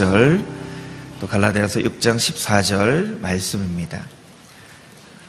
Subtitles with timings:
[0.00, 0.42] 20절,
[1.20, 4.02] 또 갈라디아서 6장 14절 말씀입니다.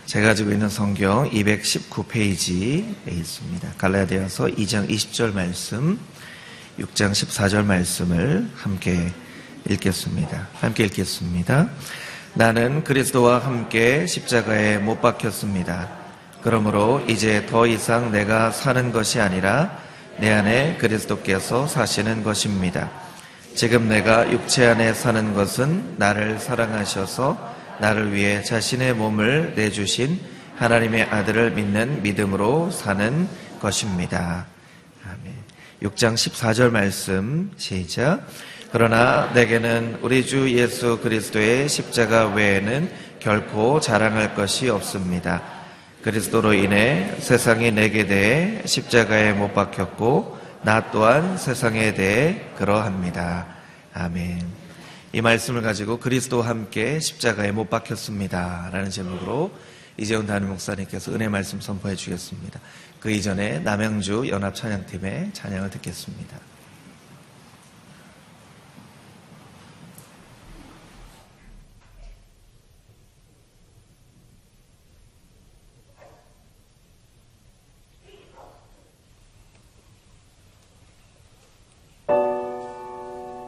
[0.05, 3.73] 제가 가지고 있는 성경 219페이지에 있습니다.
[3.77, 5.99] 갈라디아서 2장 20절 말씀,
[6.79, 9.11] 6장 14절 말씀을 함께
[9.69, 10.47] 읽겠습니다.
[10.53, 11.69] 함께 읽겠습니다.
[12.33, 15.89] 나는 그리스도와 함께 십자가에 못 박혔습니다.
[16.41, 19.77] 그러므로 이제 더 이상 내가 사는 것이 아니라
[20.17, 23.10] 내 안에 그리스도께서 사시는 것입니다.
[23.55, 30.19] 지금 내가 육체 안에 사는 것은 나를 사랑하셔서 나를 위해 자신의 몸을 내주신
[30.55, 33.27] 하나님의 아들을 믿는 믿음으로 사는
[33.59, 34.45] 것입니다.
[35.05, 35.33] 아멘.
[35.83, 38.25] 6장 14절 말씀 시작.
[38.71, 45.41] 그러나 내게는 우리 주 예수 그리스도의 십자가 외에는 결코 자랑할 것이 없습니다.
[46.01, 53.47] 그리스도로 인해 세상이 내게 대해 십자가에 못 박혔고 나 또한 세상에 대해 그러합니다.
[53.95, 54.45] 아멘.
[55.11, 58.69] 이 말씀을 가지고 그리스도와 함께 십자가에 못 박혔습니다.
[58.71, 59.51] 라는 제목으로
[59.97, 62.59] 이재훈 담임 목사님께서 은혜 말씀 선포해 주겠습니다.
[62.99, 66.50] 그 이전에 남양주 연합 찬양팀의 찬양을 듣겠습니다.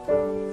[0.06, 0.43] 말씀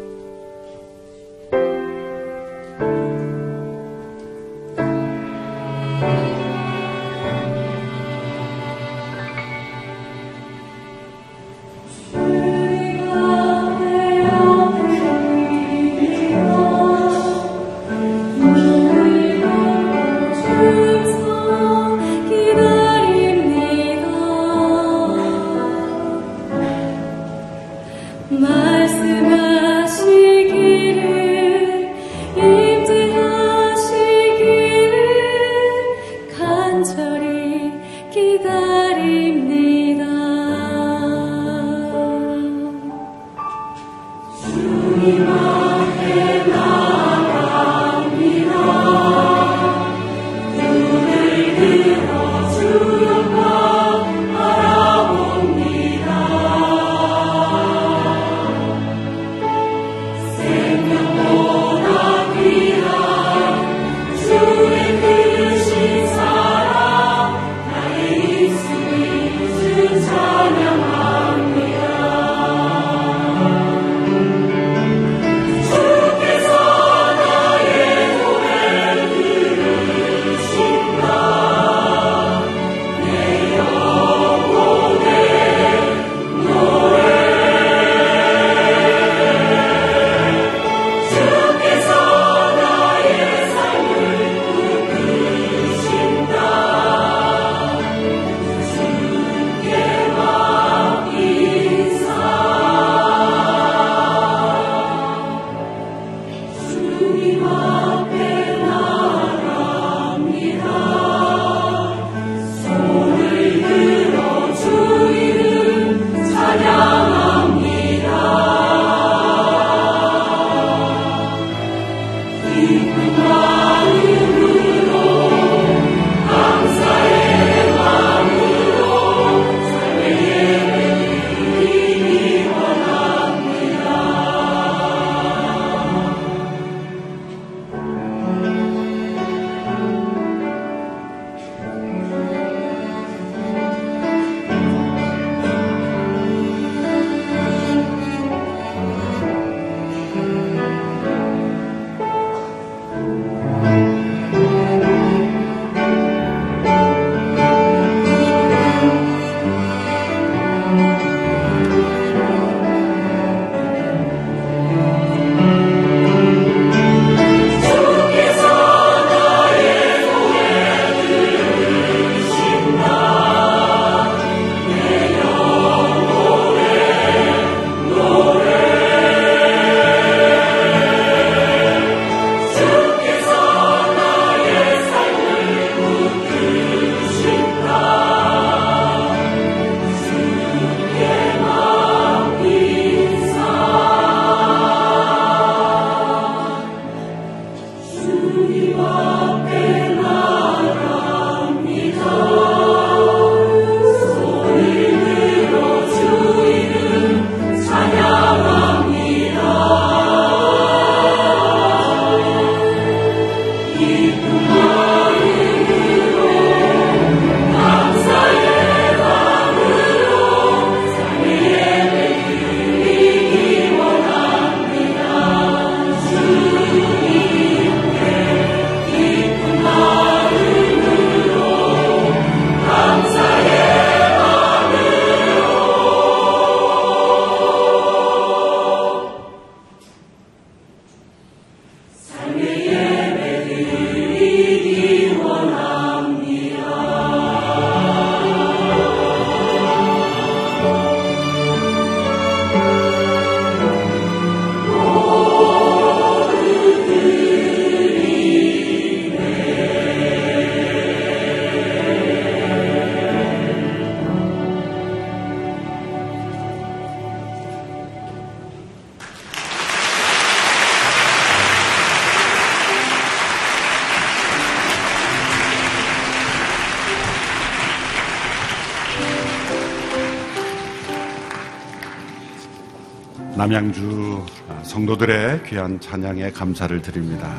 [283.52, 284.26] 남양주
[284.64, 287.36] 성도들의 귀한 찬양에 감사를 드립니다.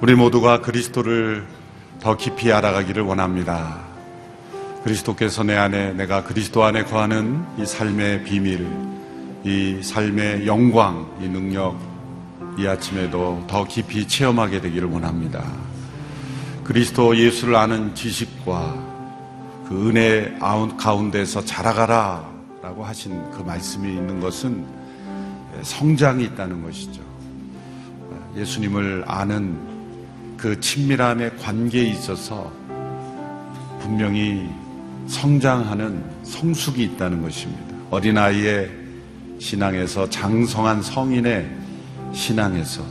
[0.00, 1.46] 우리 모두가 그리스도를
[2.00, 3.80] 더 깊이 알아가기를 원합니다.
[4.82, 8.66] 그리스도께서 내 안에 내가 그리스도 안에 거하는 이 삶의 비밀,
[9.44, 11.76] 이 삶의 영광, 이 능력,
[12.56, 15.44] 이 아침에도 더 깊이 체험하게 되기를 원합니다.
[16.64, 20.34] 그리스도 예수를 아는 지식과 그 은혜
[20.78, 22.32] 가운데서 자라가라
[22.62, 24.81] 라고 하신 그 말씀이 있는 것은
[25.62, 27.02] 성장이 있다는 것이죠.
[28.36, 29.58] 예수님을 아는
[30.36, 32.50] 그 친밀함의 관계에 있어서
[33.80, 34.48] 분명히
[35.06, 37.76] 성장하는 성숙이 있다는 것입니다.
[37.90, 38.70] 어린아이의
[39.38, 41.50] 신앙에서 장성한 성인의
[42.12, 42.84] 신앙에서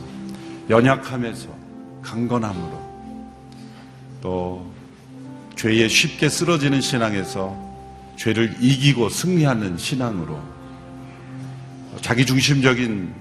[0.68, 1.48] 연약함에서
[2.02, 2.82] 강건함으로
[4.20, 4.72] 또
[5.56, 7.56] 죄에 쉽게 쓰러지는 신앙에서
[8.16, 10.51] 죄를 이기고 승리하는 신앙으로
[12.00, 13.12] 자기 중심적인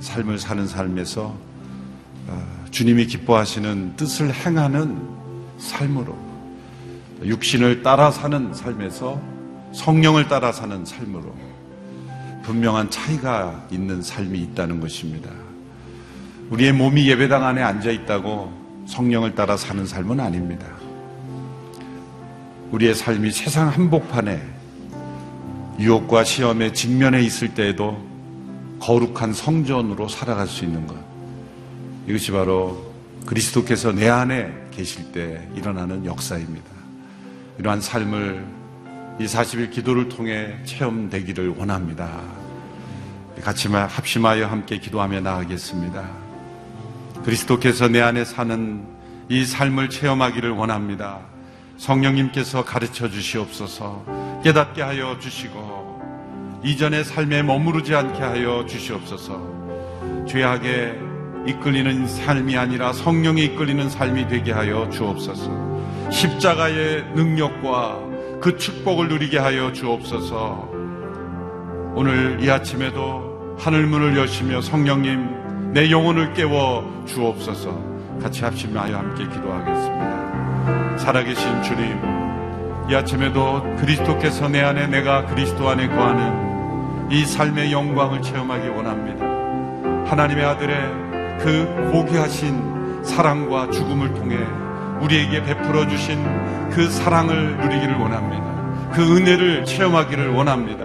[0.00, 1.36] 삶을 사는 삶에서
[2.26, 5.00] 어, 주님이 기뻐하시는 뜻을 행하는
[5.58, 6.16] 삶으로
[7.24, 9.20] 육신을 따라 사는 삶에서
[9.72, 11.34] 성령을 따라 사는 삶으로
[12.42, 15.30] 분명한 차이가 있는 삶이 있다는 것입니다.
[16.50, 18.52] 우리의 몸이 예배당 안에 앉아 있다고
[18.86, 20.66] 성령을 따라 사는 삶은 아닙니다.
[22.70, 24.57] 우리의 삶이 세상 한복판에
[25.78, 28.04] 유혹과 시험에 직면해 있을 때에도
[28.80, 30.96] 거룩한 성전으로 살아갈 수 있는 것.
[32.06, 32.92] 이것이 바로
[33.26, 36.66] 그리스도께서 내 안에 계실 때 일어나는 역사입니다.
[37.58, 38.44] 이러한 삶을
[39.20, 42.08] 이 40일 기도를 통해 체험되기를 원합니다.
[43.42, 46.08] 같이 합심하여 함께 기도하며 나가겠습니다.
[47.24, 48.84] 그리스도께서 내 안에 사는
[49.28, 51.20] 이 삶을 체험하기를 원합니다.
[51.78, 55.78] 성령님께서 가르쳐 주시옵소서 깨닫게 하여 주시고
[56.64, 59.58] 이전의 삶에 머무르지 않게 하여 주시옵소서.
[60.26, 60.98] 죄악에
[61.46, 66.10] 이끌리는 삶이 아니라 성령이 이끌리는 삶이 되게 하여 주옵소서.
[66.10, 68.00] 십자가의 능력과
[68.40, 70.68] 그 축복을 누리게 하여 주옵소서.
[71.94, 78.18] 오늘 이 아침에도 하늘문을 여시며 성령님 내 영혼을 깨워 주옵소서.
[78.20, 80.17] 같이 합심하여 함께 기도하겠습니다.
[80.98, 82.00] 살아계신 주님,
[82.90, 89.24] 이 아침에도 그리스도께서 내 안에 내가 그리스도 안에 거하는 이 삶의 영광을 체험하기 원합니다.
[90.10, 90.76] 하나님의 아들의
[91.40, 94.36] 그 고귀하신 사랑과 죽음을 통해
[95.00, 96.22] 우리에게 베풀어 주신
[96.70, 98.44] 그 사랑을 누리기를 원합니다.
[98.92, 100.84] 그 은혜를 체험하기를 원합니다.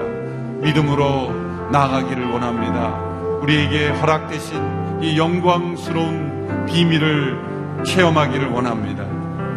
[0.62, 2.96] 믿음으로 나아가기를 원합니다.
[3.42, 9.13] 우리에게 허락되신 이 영광스러운 비밀을 체험하기를 원합니다.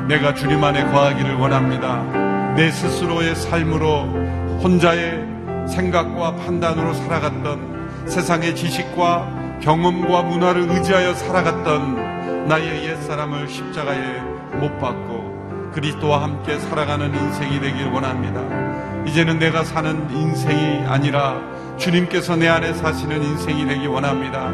[0.09, 2.03] 내가 주님 안에 거하기를 원합니다.
[2.55, 4.03] 내 스스로의 삶으로
[4.63, 5.27] 혼자의
[5.69, 14.21] 생각과 판단으로 살아갔던 세상의 지식과 경험과 문화를 의지하여 살아갔던 나의 옛사람을 십자가에
[14.61, 18.41] 못 박고 그리스도와 함께 살아가는 인생이 되길 원합니다.
[19.07, 21.41] 이제는 내가 사는 인생이 아니라
[21.79, 24.51] 주님께서 내 안에 사시는 인생이 되기 원합니다.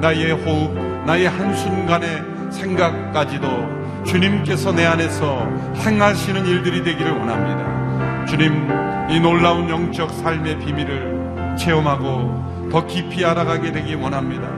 [0.00, 5.46] 나의 호흡, 나의 한순간의 생각까지도 주님께서 내 안에서
[5.84, 8.24] 행하시는 일들이 되기를 원합니다.
[8.26, 8.68] 주님,
[9.10, 14.48] 이 놀라운 영적 삶의 비밀을 체험하고 더 깊이 알아가게 되기 원합니다.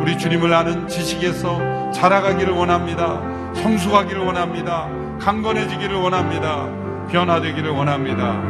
[0.00, 3.20] 우리 주님을 아는 지식에서 자라가기를 원합니다.
[3.54, 4.88] 성숙하기를 원합니다.
[5.20, 6.68] 강건해지기를 원합니다.
[7.10, 8.40] 변화되기를 원합니다.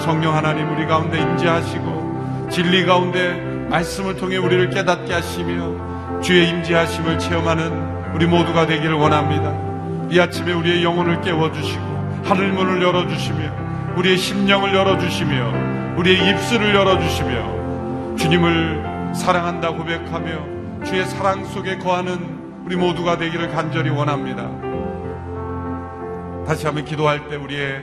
[0.00, 3.34] 성령 하나님 우리 가운데 임재하시고 진리 가운데
[3.70, 9.67] 말씀을 통해 우리를 깨닫게 하시며 주의 임재하심을 체험하는 우리 모두가 되기를 원합니다.
[10.10, 19.14] 이 아침에 우리의 영혼을 깨워주시고 하늘 문을 열어주시며 우리의 심령을 열어주시며 우리의 입술을 열어주시며 주님을
[19.14, 24.48] 사랑한다 고백하며 주의 사랑 속에 거하는 우리 모두가 되기를 간절히 원합니다.
[26.46, 27.82] 다시 한번 기도할 때 우리의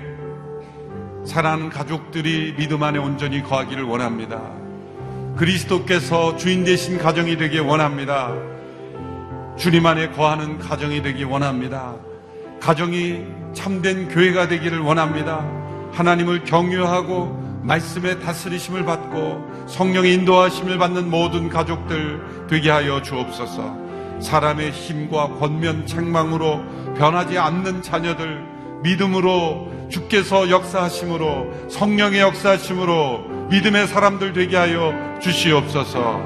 [1.25, 4.41] 사랑하는 가족들이 믿음 안에 온전히 거하기를 원합니다.
[5.36, 8.34] 그리스도께서 주인 되신 가정이 되기 원합니다.
[9.58, 11.96] 주님 안에 거하는 가정이 되기 원합니다.
[12.65, 15.45] 가정이 참된 교회가 되기를 원합니다.
[15.91, 23.77] 하나님을 경유하고 말씀의 다스리심을 받고 성령의 인도하심을 받는 모든 가족들 되게 하여 주옵소서.
[24.19, 26.63] 사람의 힘과 권면 책망으로
[26.98, 28.43] 변하지 않는 자녀들
[28.81, 34.91] 믿음으로 주께서 역사하심으로 성령의 역사하심으로 믿음의 사람들 되게 하여
[35.22, 36.19] 주시옵소서.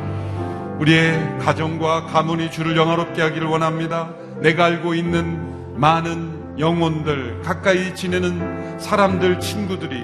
[0.80, 4.12] 우리의 가정과 가문이 주를 영화롭게 하기를 원합니다.
[4.42, 10.04] 내가 알고 있는 많은 영혼들, 가까이 지내는 사람들, 친구들이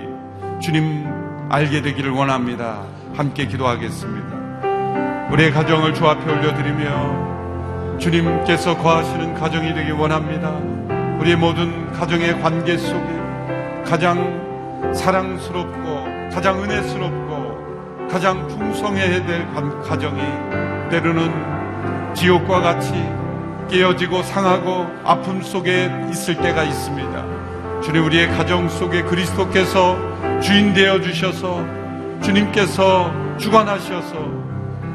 [0.61, 1.05] 주님
[1.49, 2.83] 알게 되기를 원합니다.
[3.13, 5.29] 함께 기도하겠습니다.
[5.31, 10.51] 우리의 가정을 주 앞에 올려드리며 주님께서 거하시는 가정이 되기 원합니다.
[11.19, 19.45] 우리의 모든 가정의 관계 속에 가장 사랑스럽고 가장 은혜스럽고 가장 풍성해야 될
[19.83, 20.21] 가정이
[20.89, 22.93] 때로는 지옥과 같이
[23.69, 27.81] 깨어지고 상하고 아픔 속에 있을 때가 있습니다.
[27.81, 29.97] 주님 우리의 가정 속에 그리스도께서
[30.41, 31.63] 주인 되어 주셔서
[32.21, 34.15] 주님께서 주관하셔서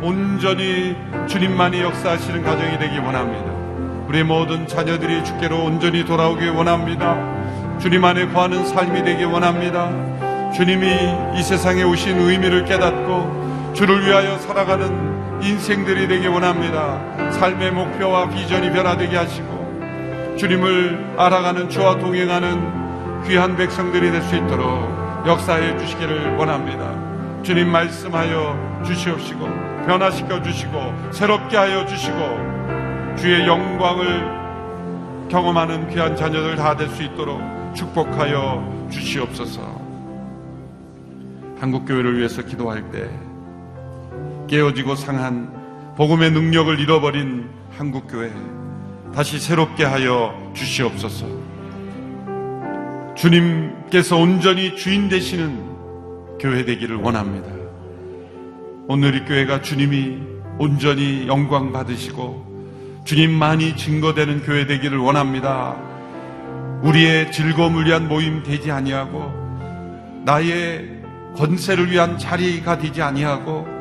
[0.02, 0.96] 온전히
[1.26, 3.50] 주님만이 역사하시는 가정이 되기 원합니다.
[4.08, 7.16] 우리 모든 자녀들이 주께로 온전히 돌아오기 원합니다.
[7.78, 9.90] 주님 안에 거하는 삶이 되기 원합니다.
[10.52, 15.09] 주님이 이 세상에 오신 의미를 깨닫고 주를 위하여 살아가는
[15.42, 17.00] 인생들이 되기 원합니다.
[17.32, 24.66] 삶의 목표와 비전이 변화되게 하시고 주님을 알아가는 주와 동행하는 귀한 백성들이 될 수 있도록
[25.26, 26.94] 역사해 주시기를 원합니다.
[27.42, 29.46] 주님 말씀하여 주시옵시고
[29.86, 30.72] 변화시켜 주시고
[31.12, 32.16] 새롭게 하여 주시고
[33.16, 34.40] 주의 영광을
[35.30, 37.40] 경험하는 귀한 자녀들 다 될 수 있도록
[37.74, 39.60] 축복하여 주시옵소서.
[41.60, 43.08] 한국교회를 위해서 기도할 때
[44.50, 48.32] 깨어지고 상한 복음의 능력을 잃어버린 한국교회
[49.14, 51.26] 다시 새롭게 하여 주시옵소서.
[53.14, 57.48] 주님께서 온전히 주인 되시는 교회 되기를 원합니다.
[58.88, 60.18] 오늘 이 교회가 주님이
[60.58, 65.76] 온전히 영광 받으시고 주님만이 증거되는 교회 되기를 원합니다.
[66.82, 69.32] 우리의 즐거움을 위한 모임 되지 아니하고
[70.24, 71.02] 나의
[71.36, 73.79] 권세를 위한 자리가 되지 아니하고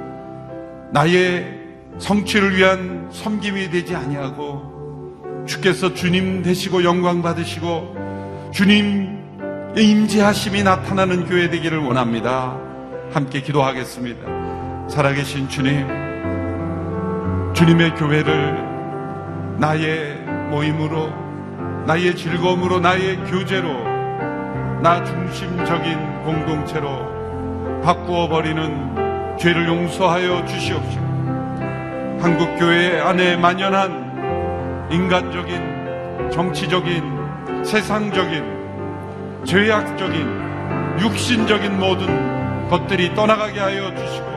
[0.91, 1.60] 나의
[1.98, 9.19] 성취를 위한 섬김이 되지 아니하고 주께서 주님 되시고 영광 받으시고 주님
[9.77, 12.58] 임재하심이 나타나는 교회 되기를 원합니다.
[13.12, 14.88] 함께 기도하겠습니다.
[14.89, 15.88] 살아계신 주님,
[17.53, 20.17] 주님의 교회를 나의
[20.50, 21.13] 모임으로,
[21.86, 23.72] 나의 즐거움으로, 나의 교제로,
[24.81, 29.09] 나 중심적인 공동체로 바꾸어 버리는
[29.39, 31.10] 죄를 용서하여 주시옵시고,
[32.22, 38.60] 한국교회 안에 만연한 인간적인, 정치적인, 세상적인
[39.46, 44.27] 죄악적인 육신적인 모든 것들이 떠나가게 하여 주시고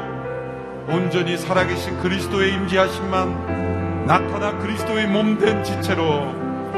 [0.88, 6.35] 온전히 살아계신 그리스도의 임재하심만 나타나 그리스도의 몸된 지체로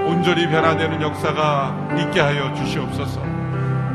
[0.06, 3.20] 온전히 변화되는 역사가 있게 하여 주시옵소서.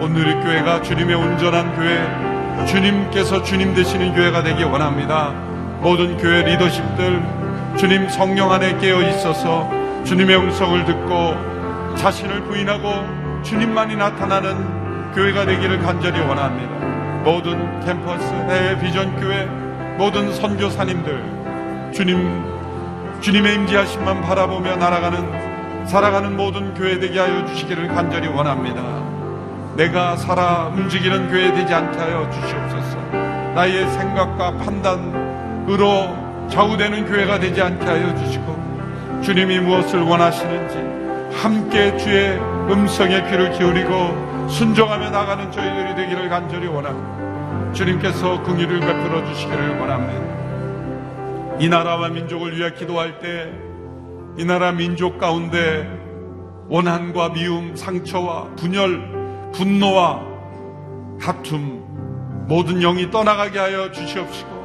[0.02, 2.29] 오늘 의 교회가 주님의 온전한 교회,
[2.66, 5.32] 주님께서 주님 되시는 교회가 되기 원합니다.
[5.82, 7.22] 모든 교회 리더십들
[7.78, 9.70] 주님 성령 안에 깨어 있어서
[10.04, 16.72] 주님의 음성을 듣고 자신을 부인하고 주님만이 나타나는 교회가 되기를 간절히 원합니다.
[17.24, 19.46] 모든 캠퍼스, 내 비전 교회,
[19.98, 22.44] 모든 선교사님들, 주님,
[23.22, 28.82] 주님의 임재하심만 바라보며 날아가는, 살아가는 모든 교회 되게 하여 주시기를 간절히 원합니다.
[29.80, 32.98] 내가 살아 움직이는 교회 되지 않게 하여 주시옵소서.
[33.56, 42.38] 나의 생각과 판단으로 좌우되는 교회가 되지 않게 하여 주시고, 주님이 무엇을 원하시는지, 함께 주의
[42.70, 47.72] 음성에 귀를 기울이고 순종하며 나가는 저희들이 되기를 간절히 원합니다.
[47.72, 51.58] 주님께서 긍휼을 베풀어 주시기를 원합니다.
[51.60, 53.70] 이 나라와 민족을 위해 기도할 때
[54.38, 55.86] 이 나라 민족 가운데
[56.70, 59.19] 원한과 미움, 상처와 분열,
[59.54, 60.22] 분노와
[61.22, 61.84] 다툼
[62.48, 64.60] 모든 영이 떠나가게 하여 주시옵시고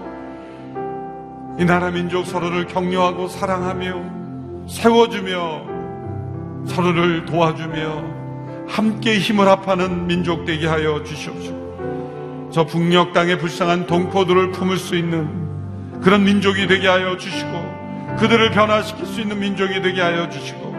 [1.59, 5.75] 이 나라 민족 서로를 격려하고 사랑하며 세워주며
[6.67, 8.15] 서로를 도와주며
[8.67, 11.65] 함께 힘을 합하는 민족 되게 하여 주시옵소서.
[12.51, 19.07] 저 북녘 땅의 불쌍한 동포들을 품을 수 있는 그런 민족이 되게 하여 주시고 그들을 변화시킬
[19.07, 20.75] 수 있는 민족이 되게 하여 주시고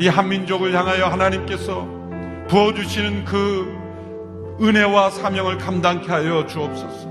[0.00, 2.01] 이 한민족을 향하여 하나님께서
[2.48, 3.82] 부어주시는 그
[4.60, 7.10] 은혜와 사명을 감당케 하여 주옵소서.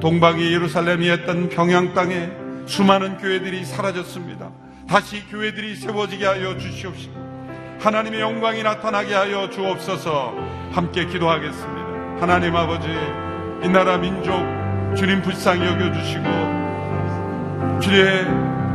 [0.00, 2.30] 동방이 예루살렘이 했던 평양 땅에
[2.66, 4.50] 수많은 교회들이 사라졌습니다.
[4.88, 7.28] 다시 교회들이 세워지게 하여 주시옵시고
[7.80, 10.34] 하나님의 영광이 나타나게 하여 주옵소서
[10.72, 12.20] 함께 기도하겠습니다.
[12.20, 12.88] 하나님 아버지,
[13.64, 14.32] 이 나라 민족
[14.96, 16.24] 주님 불쌍히 여겨주시고
[17.80, 18.24] 주의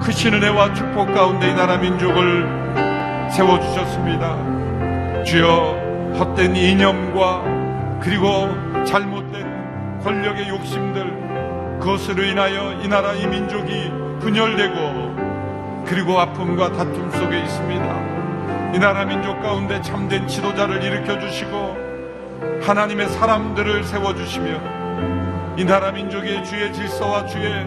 [0.01, 5.23] 크신 은혜와 축복 가운데 이 나라 민족을 세워주셨습니다.
[5.23, 5.82] 주여
[6.17, 8.49] 헛된 이념과 그리고
[8.85, 18.73] 잘못된 권력의 욕심들 그것으로 인하여 이 나라 이 민족이 분열되고 그리고 아픔과 다툼 속에 있습니다.
[18.73, 21.77] 이 나라 민족 가운데 참된 지도자를 일으켜 주시고
[22.63, 24.59] 하나님의 사람들을 세워 주시며
[25.57, 27.65] 이 나라 민족의 주의 질서와 주의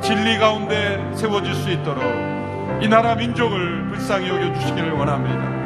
[0.00, 2.02] 진리 가운데 세워질 수 있도록
[2.80, 5.57] 이 나라 민족을 불쌍히 여겨 주시기를 원합니다.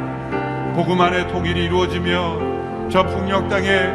[0.75, 3.85] 복음 안에 통일이 이루어지며 저 풍력 땅에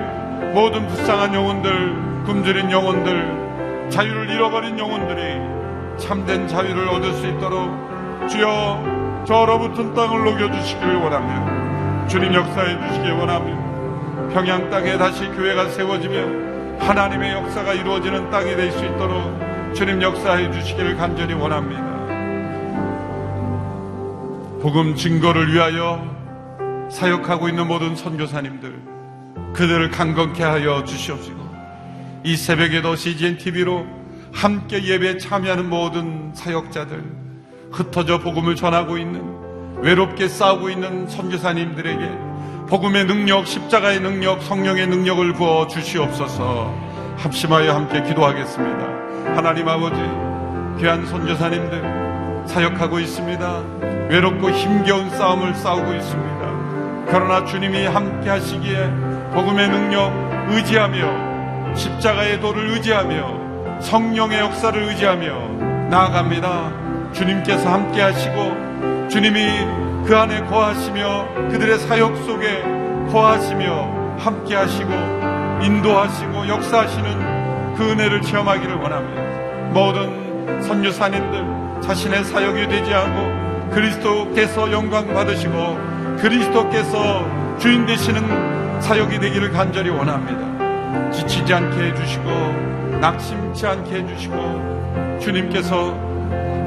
[0.54, 9.35] 모든 불쌍한 영혼들, 굶주린 영혼들, 자유를 잃어버린 영혼들이 참된 자유를 얻을 수 있도록 주여 저
[9.35, 12.06] 얼어붙은 땅을 녹여주시기를 원합니다.
[12.06, 14.32] 주님 역사해 주시기 원합니다.
[14.32, 20.97] 평양 땅에 다시 교회가 세워지며 하나님의 역사가 이루어지는 땅이 될 수 있도록 주님 역사해 주시기를
[20.97, 21.82] 간절히 원합니다.
[24.62, 26.18] 복음 증거를 위하여
[26.90, 28.82] 사역하고 있는 모든 선교사님들
[29.54, 31.49] 그들을 강건케 하여 주시옵시고
[32.25, 33.86] 이 새벽에도 CGN TV로
[34.32, 37.02] 함께 예배에 참여하는 모든 사역자들
[37.73, 39.23] 흩어져 복음을 전하고 있는
[39.80, 42.28] 외롭게 싸우고 있는 선교사님들에게
[42.69, 46.75] 복음의 능력, 십자가의 능력, 성령의 능력을 부어 주시옵소서
[47.17, 49.34] 합심하여 함께 기도하겠습니다.
[49.34, 49.97] 하나님 아버지,
[50.78, 53.63] 귀한 선교사님들 사역하고 있습니다.
[54.10, 56.38] 외롭고 힘겨운 싸움을 싸우고 있습니다.
[57.10, 58.90] 그러나 주님이 함께 하시기에
[59.32, 60.12] 복음의 능력
[60.50, 67.12] 의지하며 십자가의 도를 의지하며 성령의 역사를 의지하며 나아갑니다.
[67.12, 69.47] 주님께서 함께 하시고 주님이
[70.06, 72.62] 그 안에 거하시며 그들의 사역 속에
[73.10, 74.90] 거하시며 함께 하시고
[75.62, 79.23] 인도하시고 역사하시는 그 은혜를 체험하기를 원합니다.
[79.73, 87.25] 모든 선교사님들 자신의 사역이 되지 않고 그리스도께서 영광 받으시고 그리스도께서
[87.59, 91.11] 주인 되시는 사역이 되기를 간절히 원합니다.
[91.13, 95.93] 지치지 않게 해주시고 낙심치 않게 해주시고 주님께서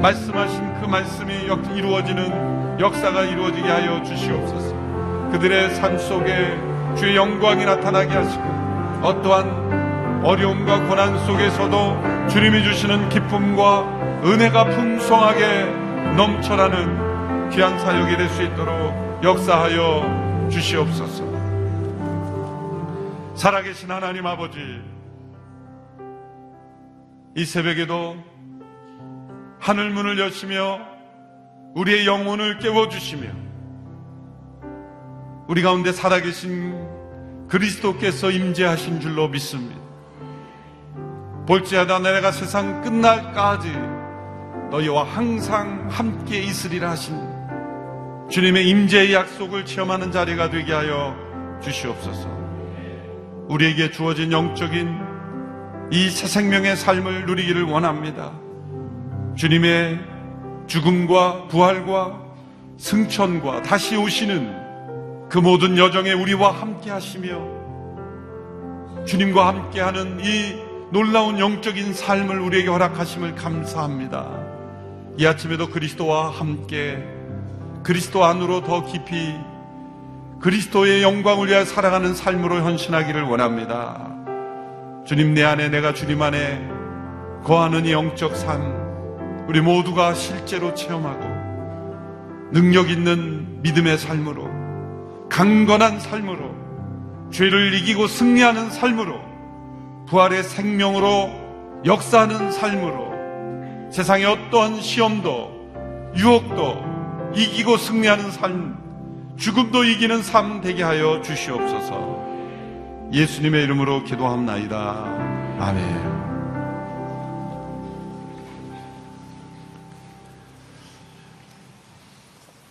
[0.00, 1.34] 말씀하신 그 말씀이
[1.76, 4.74] 이루어지는 역사가 이루어지게 하여 주시옵소서.
[5.32, 6.58] 그들의 삶 속에
[6.96, 8.42] 주의 영광이 나타나게 하시고
[9.02, 15.64] 어떠한 어려움과 고난 속에서도 주님이 주시는 기쁨과 은혜가 풍성하게
[16.16, 21.22] 넘쳐나는 귀한 사역이 될 수 있도록 역사하여 주시옵소서.
[23.36, 24.58] 살아계신 하나님 아버지,
[27.36, 28.16] 이 새벽에도
[29.60, 30.80] 하늘 문을 여시며
[31.76, 33.28] 우리의 영혼을 깨워주시며
[35.46, 39.80] 우리 가운데 살아계신 그리스도께서 임재하신 줄로 믿습니다.
[41.46, 43.70] 볼지어다 내가 세상 끝날까지
[44.70, 47.31] 너희와 항상 함께 있으리라 하신
[48.32, 51.14] 주님의 임재의 약속을 체험하는 자리가 되게 하여
[51.62, 52.30] 주시옵소서.
[53.48, 54.88] 우리에게 주어진 영적인
[55.92, 58.32] 이 새 생명의 삶을 누리기를 원합니다.
[59.36, 60.00] 주님의
[60.66, 62.22] 죽음과 부활과
[62.78, 67.38] 승천과 다시 오시는 그 모든 여정에 우리와 함께 하시며
[69.04, 70.54] 주님과 함께 하는 이
[70.90, 74.26] 놀라운 영적인 삶을 우리에게 허락하심을 감사합니다.
[75.18, 77.06] 이 아침에도 그리스도와 함께
[77.82, 79.34] 그리스도 안으로 더 깊이
[80.40, 84.08] 그리스도의 영광을 위하여 살아가는 삶으로 현신하기를 원합니다.
[85.04, 86.68] 주님 내 안에 내가 주님 안에
[87.44, 91.24] 거하는 이 영적 삶 우리 모두가 실제로 체험하고
[92.52, 94.48] 능력 있는 믿음의 삶으로
[95.28, 96.54] 강건한 삶으로
[97.30, 99.20] 죄를 이기고 승리하는 삶으로
[100.06, 101.30] 부활의 생명으로
[101.84, 106.91] 역사하는 삶으로 세상의 어떠한 시험도 유혹도
[107.34, 108.78] 이기고 승리하는 삶
[109.38, 116.22] 죽음도 이기는 삶 되게 하여 주시옵소서 예수님의 이름으로 기도합나이다 아멘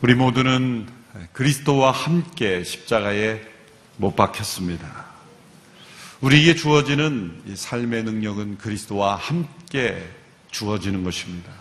[0.02, 0.88] 우리 모두는
[1.32, 3.40] 그리스도와 함께 십자가에
[3.98, 5.06] 못 박혔습니다.
[6.22, 10.04] 우리에게 주어지는 삶의 능력은 그리스도와 함께
[10.50, 11.61] 주어지는 것입니다.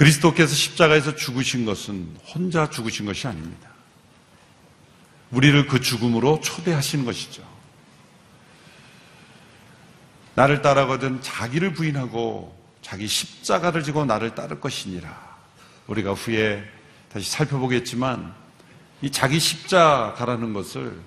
[0.00, 3.68] 그리스도께서 십자가에서 죽으신 것은 혼자 죽으신 것이 아닙니다.
[5.30, 7.46] 우리를 그 죽음으로 초대하시는 것이죠.
[10.36, 15.36] 나를 따라거든 자기를 부인하고 자기 십자가를 지고 나를 따를 것이니라.
[15.86, 16.64] 우리가 후에
[17.12, 18.34] 다시 살펴보겠지만
[19.02, 20.98] 이 자기 십자가라는 것을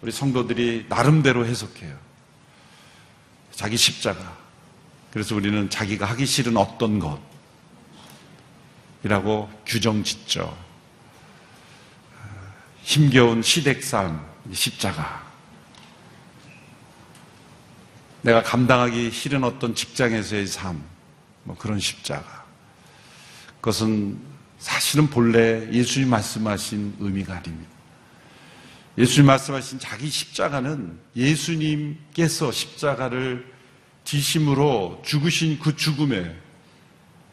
[0.00, 1.98] 우리 성도들이 나름대로 해석해요.
[3.50, 4.38] 자기 십자가.
[5.10, 7.29] 그래서 우리는 자기가 하기 싫은 어떤 것
[9.02, 10.56] 이라고 규정 짓죠.
[12.82, 15.28] 힘겨운 시댁 삶, 십자가.
[18.22, 20.82] 내가 감당하기 싫은 어떤 직장에서의 삶,
[21.44, 22.44] 뭐 그런 십자가.
[23.56, 24.20] 그것은
[24.58, 27.70] 사실은 본래 예수님 말씀하신 의미가 아닙니다.
[28.98, 33.50] 예수님 말씀하신 자기 십자가는 예수님께서 십자가를
[34.04, 36.36] 지심으로 죽으신 그 죽음에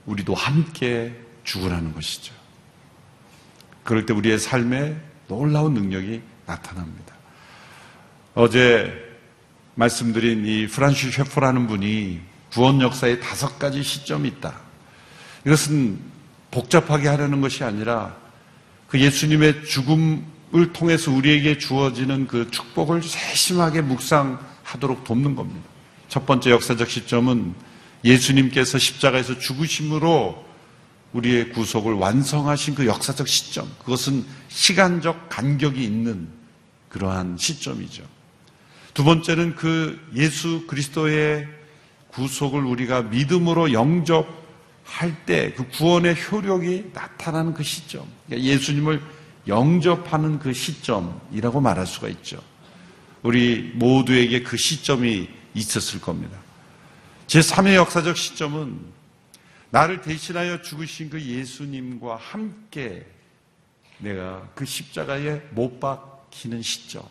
[0.06, 1.14] 우리도 함께
[1.48, 2.34] 죽으라는 것이죠.
[3.84, 4.96] 그럴 때 우리의 삶에
[5.28, 7.16] 놀라운 능력이 나타납니다.
[8.36, 8.94] 어제
[9.76, 12.20] 말씀드린 이 프란시 셰퍼라는 분이
[12.52, 14.54] 구원 역사에 다섯 가지 시점이 있다.
[15.46, 16.00] 이것은
[16.52, 18.16] 복잡하게 하려는 것이 아니라
[18.90, 25.68] 그 예수님의 죽음을 통해서 우리에게 주어지는 그 축복을 세심하게 묵상하도록 돕는 겁니다.
[26.10, 27.54] 첫 번째 역사적 시점은
[28.04, 30.47] 예수님께서 십자가에서 죽으심으로
[31.18, 33.70] 우리의 구속을 완성하신 그 역사적 시점.
[33.80, 36.28] 그것은 시간적 간격이 있는
[36.90, 38.04] 그러한 시점이죠.
[38.94, 41.48] 두 번째는 그 예수 그리스도의
[42.10, 48.06] 구속을 우리가 믿음으로 영접할 때 그 구원의 효력이 나타나는 그 시점.
[48.28, 49.02] 그러니까 예수님을
[49.48, 52.42] 영접하는 그 시점이라고 말할 수가 있죠.
[53.24, 56.38] 우리 모두에게 그 시점이 있었을 겁니다.
[57.28, 58.97] 제3의 역사적 시점은
[59.70, 63.06] 나를 대신하여 죽으신 그 예수님과 함께
[64.00, 67.04] 내가 그 십자가에 못 박히는 시점.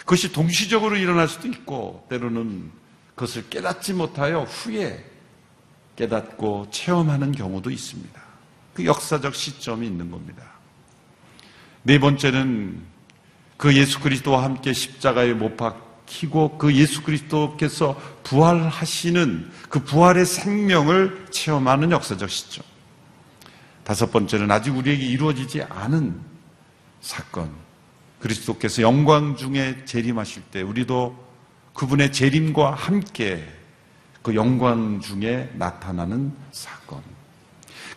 [0.00, 2.70] 그것이 동시적으로 일어날 수도 있고, 때로는
[3.14, 5.04] 그것을 깨닫지 못하여 후에
[5.96, 8.22] 깨닫고 체험하는 경우도 있습니다.
[8.74, 10.44] 그 역사적 시점이 있는 겁니다.
[11.84, 12.82] 네 번째는
[13.56, 21.26] 그 예수 그리스도와 함께 십자가에 못 박 히고 그 예수 그리스도께서 부활하시는 그 부활의 생명을
[21.30, 22.64] 체험하는 역사적 시점.
[23.84, 26.20] 다섯 번째는 아직 우리에게 이루어지지 않은
[27.00, 27.50] 사건.
[28.20, 31.22] 그리스도께서 영광 중에 재림하실 때 우리도
[31.74, 33.46] 그분의 재림과 함께
[34.22, 37.02] 그 영광 중에 나타나는 사건.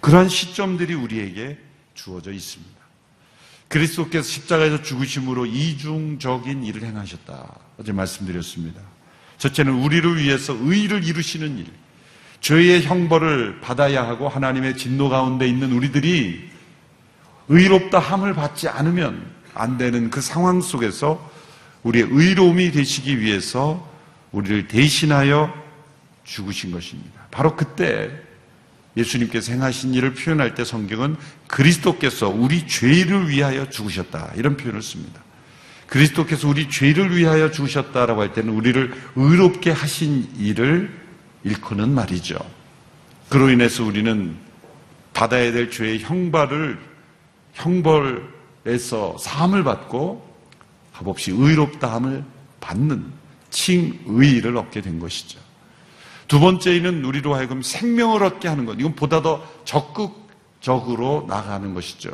[0.01, 1.57] 그러한 시점들이 우리에게
[1.93, 2.76] 주어져 있습니다.
[3.67, 7.59] 그리스도께서 십자가에서 죽으심으로 이중적인 일을 행하셨다.
[7.79, 8.81] 어제 말씀드렸습니다.
[9.37, 11.65] 첫째는 우리를 위해서 의를 이루시는 일.
[12.39, 16.49] 죄의 형벌을 받아야 하고 하나님의 진노 가운데 있는 우리들이
[17.49, 21.31] 의롭다 함을 받지 않으면 안 되는 그 상황 속에서
[21.83, 23.87] 우리의 의로움이 되시기 위해서
[24.31, 25.53] 우리를 대신하여
[26.23, 27.21] 죽으신 것입니다.
[27.31, 28.11] 바로 그때
[28.97, 31.15] 예수님께서 행하신 일을 표현할 때 성경은
[31.47, 34.33] 그리스도께서 우리 죄를 위하여 죽으셨다.
[34.35, 35.21] 이런 표현을 씁니다.
[35.87, 40.91] 그리스도께서 우리 죄를 위하여 죽으셨다라고 할 때는 우리를 의롭게 하신 일을
[41.43, 42.37] 일컫는 말이죠.
[43.29, 44.35] 그로 인해서 우리는
[45.13, 46.79] 받아야 될 죄의 형벌을
[47.53, 50.27] 형벌에서 사함을 받고
[50.93, 52.23] 값없이 의롭다함을
[52.59, 53.05] 받는
[53.49, 55.46] 칭의를 얻게 된 것이죠.
[56.27, 58.77] 두 번째는 우리로 하여금 생명을 얻게 하는 것.
[58.79, 62.11] 이건 보다 더 적극적으로 나가는 것이죠.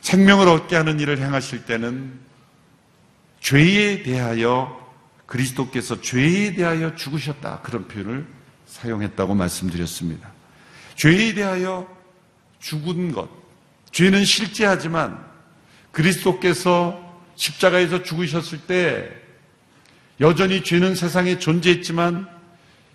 [0.00, 2.18] 생명을 얻게 하는 일을 행하실 때는
[3.40, 4.84] 죄에 대하여
[5.26, 7.60] 그리스도께서 죄에 대하여 죽으셨다.
[7.62, 8.26] 그런 표현을
[8.66, 10.30] 사용했다고 말씀드렸습니다.
[10.96, 11.88] 죄에 대하여
[12.60, 13.28] 죽은 것.
[13.92, 15.24] 죄는 실제하지만
[15.92, 17.00] 그리스도께서
[17.36, 19.10] 십자가에서 죽으셨을 때
[20.20, 22.33] 여전히 죄는 세상에 존재했지만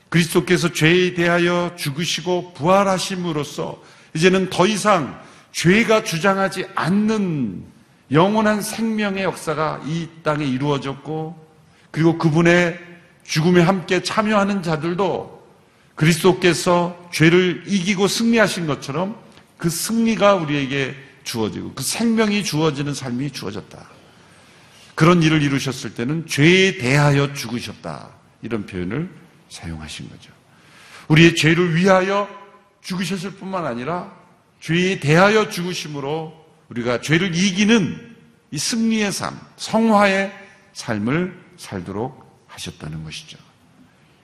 [0.10, 3.82] 그리스도께서 죄에 대하여 죽으시고 부활하심으로써
[4.16, 5.20] 이제는 더 이상
[5.52, 7.64] 죄가 주장하지 않는
[8.12, 11.48] 영원한 생명의 역사가 이 땅에 이루어졌고
[11.92, 12.80] 그리고 그분의
[13.24, 15.40] 죽음에 함께 참여하는 자들도
[15.94, 19.16] 그리스도께서 죄를 이기고 승리하신 것처럼
[19.58, 23.78] 그 승리가 우리에게 주어지고 그 생명이 주어지는 삶이 주어졌다.
[24.96, 28.10] 그런 일을 이루셨을 때는 죄에 대하여 죽으셨다.
[28.42, 29.10] 이런 표현을
[29.50, 30.32] 사용하신 거죠.
[31.08, 32.30] 우리의 죄를 위하여
[32.82, 34.14] 죽으셨을 뿐만 아니라
[34.60, 36.34] 죄에 대하여 죽으심으로
[36.70, 38.16] 우리가 죄를 이기는
[38.52, 40.32] 이 승리의 삶, 성화의
[40.74, 43.38] 삶을 살도록 하셨다는 것이죠.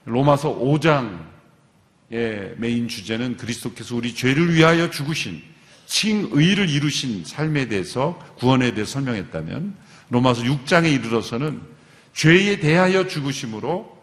[0.04, 5.42] 로마서 5장의 메인 주제는 그리스도께서 우리 죄를 위하여 죽으신
[5.86, 9.76] 칭의를 이루신 삶에 대해서 구원에 대해 설명했다면
[10.10, 11.62] 로마서 6장에 이르러서는
[12.12, 13.95] 죄에 대하여 죽으심으로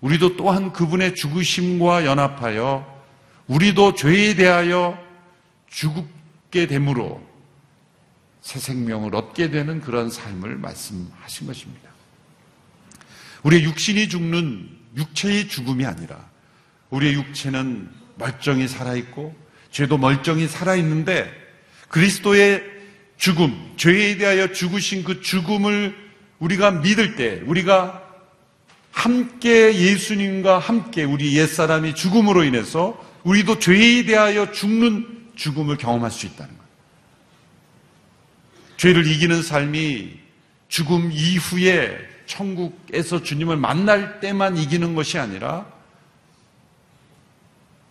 [0.00, 3.00] 우리도 또한 그분의 죽으심과 연합하여
[3.46, 4.98] 우리도 죄에 대하여
[5.68, 7.22] 죽게 되므로
[8.40, 11.90] 새 생명을 얻게 되는 그런 삶을 말씀하신 것입니다.
[13.42, 16.28] 우리의 육신이 죽는 육체의 죽음이 아니라
[16.90, 19.34] 우리의 육체는 멀쩡히 살아있고
[19.70, 21.30] 죄도 멀쩡히 살아있는데
[21.88, 22.80] 그리스도의
[23.16, 25.94] 죽음, 죄에 대하여 죽으신 그 죽음을
[26.38, 28.02] 우리가 믿을 때, 우리가
[28.90, 36.48] 함께 예수님과 함께 우리 옛사람이 죽음으로 인해서 우리도 죄에 대하여 죽는 죽음을 경험할 수 있다는
[36.48, 36.70] 거예요.
[38.76, 40.18] 죄를 이기는 삶이
[40.68, 45.66] 죽음 이후에 천국에서 주님을 만날 때만 이기는 것이 아니라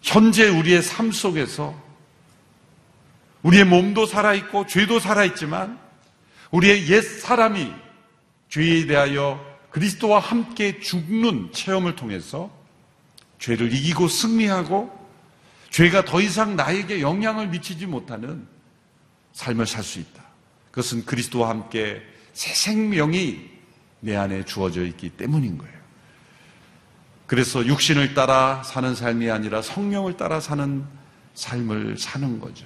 [0.02, 1.76] 현재 우리의 삶 속에서
[3.44, 5.80] 우리의 몸도 살아있고 죄도 살아있지만
[6.52, 7.72] 우리의 옛 사람이
[8.50, 12.50] 죄에 대하여 그리스도와 함께 죽는 체험을 통해서
[13.40, 14.98] 죄를 이기고 승리하고
[15.70, 18.48] 죄가 더 이상 나에게 영향을 미치지 못하는
[19.34, 20.24] 삶을 살 수 있다.
[20.72, 22.02] 그것은 그리스도와 함께
[22.34, 23.50] 새 생명이
[24.02, 25.80] 내 안에 주어져 있기 때문인 거예요.
[27.28, 30.84] 그래서 육신을 따라 사는 삶이 아니라 성령을 따라 사는
[31.36, 32.66] 삶을 사는 거죠.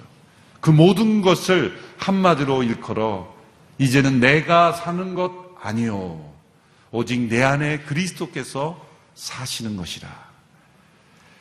[0.60, 3.34] 그 모든 것을 한마디로 일컬어
[3.78, 6.33] 이제는 내가 사는 것 아니요.
[6.94, 8.80] 오직 내 안에 그리스도께서
[9.16, 10.08] 사시는 것이라.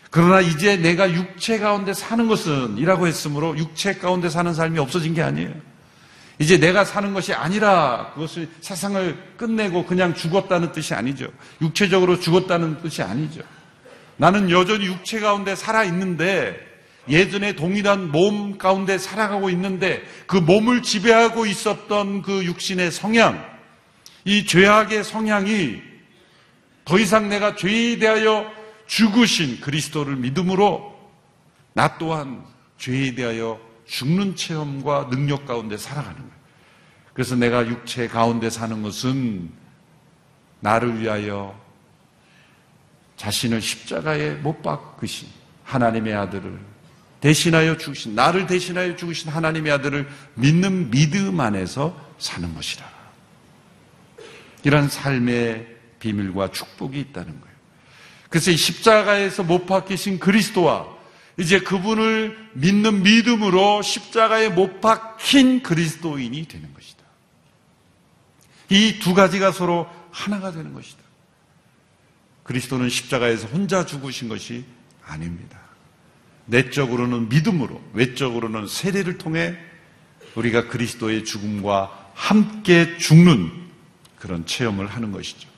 [0.10, 5.22] 그러나 이제 내가 육체 가운데 사는 것은 이라고 했으므로 육체 가운데 사는 삶이 없어진 게
[5.22, 5.54] 아니에요.
[6.40, 11.28] 이제 내가 사는 것이 아니라 그것을 세상을 끝내고 그냥 죽었다는 뜻이 아니죠.
[11.62, 13.42] 육체적으로 죽었다는 뜻이 아니죠.
[14.18, 16.58] 나는 여전히 육체 가운데 살아 있는데
[17.08, 23.53] 예전에 동일한 몸 가운데 살아가고 있는데 그 몸을 지배하고 있었던 그 육신의 성향,
[24.26, 25.82] 이 죄악의 성향이
[26.86, 28.52] 더 이상 내가 죄에 대하여
[28.88, 30.94] 죽으신 그리스도를 믿음으로
[31.74, 32.44] 나 또한
[32.78, 36.34] 죄에 대하여 죽는 체험과 능력 가운데 살아가는 거예요.
[37.14, 39.50] 그래서 내가 육체 가운데 사는 것은
[40.60, 41.60] 나를 위하여
[43.18, 45.28] 자신을 십자가에 못 박으신
[45.64, 46.60] 하나님의 아들을
[47.22, 52.93] 대신하여 죽으신, 나를 대신하여 죽으신 하나님의 아들을 믿는 믿음 안에서 사는 것이라.
[54.64, 55.68] 이런 삶의
[56.00, 57.54] 비밀과 축복이 있다는 거예요.
[58.30, 60.88] 그래서 이 십자가에서 못 박히신 그리스도와
[61.38, 67.04] 이제 그분을 믿는 믿음으로 십자가에 못 박힌 그리스도인이 되는 것이다.
[68.70, 71.02] 이 두 가지가 서로 하나가 되는 것이다.
[72.44, 74.66] 그리스도는 십자가에서 혼자 죽으신 것이
[75.06, 75.60] 아닙니다.
[76.46, 79.56] 내적으로는 믿음으로, 외적으로는 세례를 통해
[80.36, 83.63] 우리가 그리스도의 죽음과 함께 죽는
[84.24, 85.50] 그런 체험을 하는 것이죠.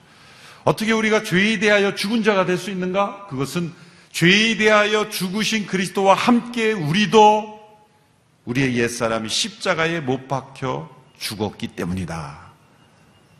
[0.63, 3.27] 어떻게 우리가 죄에 대하여 죽은 자가 될 수 있는가?
[3.27, 3.71] 그것은
[4.11, 7.59] 죄에 대하여 죽으신 그리스도와 함께 우리도
[8.45, 12.39] 우리의 옛사람이 십자가에 못 박혀 죽었기 때문이다.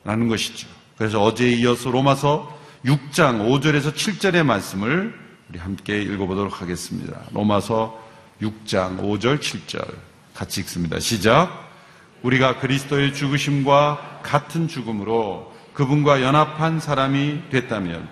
[0.04, 0.68] 라는 것이죠.
[0.96, 5.12] 그래서 어제에 이어서 로마서 6장 5절에서 7절의 말씀을
[5.50, 7.20] 우리 함께 읽어보도록 하겠습니다.
[7.32, 8.00] 로마서
[8.44, 9.92] 6장 5절 7절
[10.36, 11.00] 같이 읽습니다.
[11.00, 11.65] 시작.
[12.22, 18.08] 우리가 그리스도의 죽으심과 같은 죽음으로 그분과 연합한 사람이 됐다면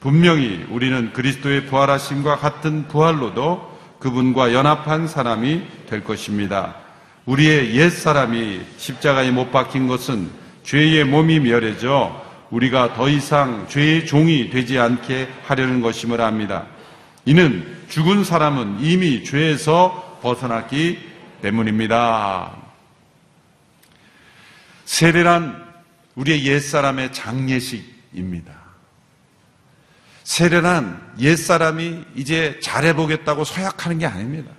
[0.00, 6.76] 분명히 우리는 그리스도의 부활하심과 같은 부활로도 그분과 연합한 사람이 될 것입니다.
[7.24, 10.30] 우리의 옛 사람이 십자가에 못 박힌 것은
[10.62, 16.66] 죄의 몸이 멸해져 우리가 더 이상 죄의 종이 되지 않게 하려는 것임을 압니다.
[17.24, 20.98] 이는 죽은 사람은 이미 죄에서 벗어났기
[21.42, 22.65] 때문입니다.
[24.86, 25.66] 세례란
[26.14, 28.54] 우리의 옛사람의 장례식입니다.
[30.24, 34.50] 세례란 옛사람이 이제 잘해보겠다고 서약하는 게 아닙니다.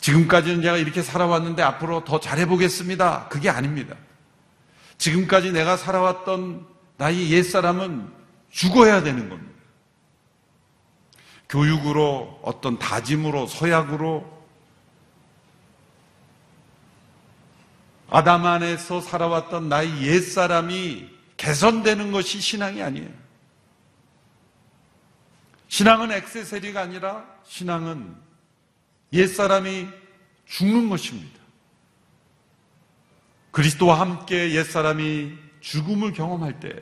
[0.00, 3.28] 지금까지는 제가 이렇게 살아왔는데 앞으로 더 잘해보겠습니다.
[3.28, 3.94] 그게 아닙니다.
[4.96, 6.66] 지금까지 내가 살아왔던
[6.96, 8.08] 나의 옛사람은
[8.50, 9.52] 죽어야 되는 겁니다.
[11.48, 14.37] 교육으로 어떤 다짐으로 서약으로
[18.10, 23.08] 아담 안에서 살아왔던 나의 옛사람이 개선되는 것이 신앙이 아니에요.
[25.68, 28.16] 신앙은 액세서리가 아니라 신앙은
[29.12, 29.88] 옛사람이
[30.46, 31.38] 죽는 것입니다.
[33.50, 36.80] 그리스도와 함께 옛사람이 죽음을 경험할 때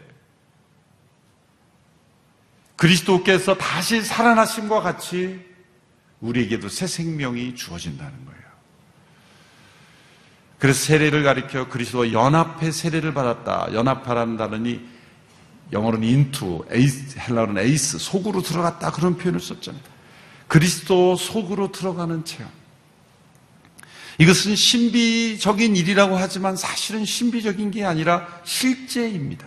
[2.77, 5.45] 그리스도께서 다시 살아나심과 같이
[6.21, 8.36] 우리에게도 새 생명이 주어진다는 거예요.
[10.59, 13.69] 그래서 세례를 가리켜 그리스도와 연합해 세례를 받았다.
[13.73, 14.81] 연합하라는 단어니
[15.73, 18.93] 영어로는 into, εἰς, 헬라어는 εἰς, 속으로 들어갔다.
[18.93, 19.83] 그런 표현을 썼잖아요.
[20.49, 22.51] 그리스도 속으로 들어가는 체험.
[24.19, 29.47] 이것은 신비적인 일이라고 하지만 사실은 신비적인 게 아니라 실제입니다.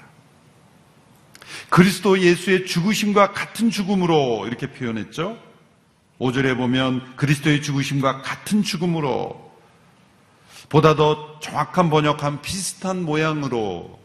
[1.70, 5.38] 그리스도 예수의 죽으심과 같은 죽음으로 이렇게 표현했죠.
[6.20, 9.49] 5절에 보면 그리스도의 죽으심과 같은 죽음으로
[10.70, 14.00] 보다 더 정확한 번역한 비슷한 모양으로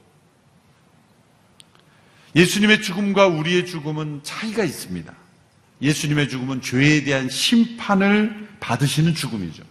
[2.34, 5.12] 예수님의 죽음과 우리의 죽음은 차이가 있습니다.
[5.82, 9.62] 예수님의 죽음은 죄에 대한 심판을 받으시는 죽음이죠.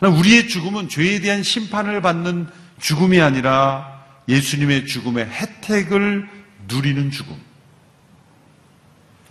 [0.00, 2.48] 우리의 죽음은 죄에 대한 심판을 받는
[2.80, 6.28] 죽음이 아니라 예수님의 죽음의 혜택을
[6.68, 7.36] 누리는 죽음.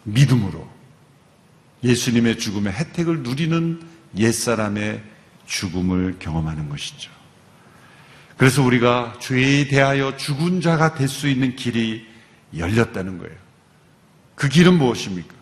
[0.04, 0.70] 믿음으로
[1.84, 3.82] 예수님의 죽음의 혜택을 누리는
[4.18, 5.04] 옛사람의
[5.52, 7.12] 죽음을 경험하는 것이죠.
[8.38, 12.08] 그래서 우리가 죄에 대하여 죽은 자가 될 수 있는 길이
[12.56, 13.36] 열렸다는 거예요.
[14.36, 15.36] 그 길은 무엇입니까?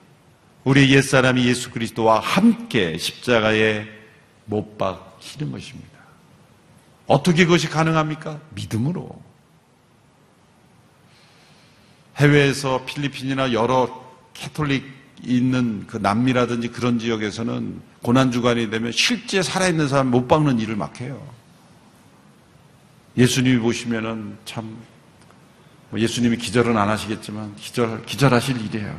[0.63, 3.87] 우리 옛사람이 예수 그리스도와 함께 십자가에
[4.45, 5.99] 못 박히는 것입니다.
[7.05, 8.39] 어떻게 그것이 가능합니까?
[8.55, 9.21] 믿음으로.
[12.17, 14.85] 해외에서 필리핀이나 여러 캐톨릭
[15.23, 21.21] 있는 그 남미라든지 그런 지역에서는 고난주간이 되면 실제 살아있는 사람 못 박는 일을 막 해요.
[23.17, 24.77] 예수님이 보시면은 참,
[25.89, 28.97] 뭐 예수님이 기절은 안 하시겠지만 기절, 기절하실 일이에요.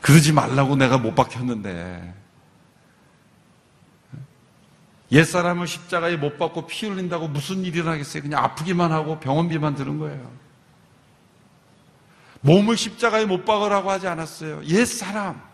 [0.00, 2.14] 그러지 말라고 내가 못 박혔는데.
[5.12, 8.22] 옛사람을 십자가에 못 박고 피 흘린다고 무슨 일이 나겠어요?
[8.22, 10.30] 그냥 아프기만 하고 병원비만 드는 거예요.
[12.42, 14.64] 몸을 십자가에 못 박으라고 하지 않았어요.
[14.64, 15.49] 옛사람.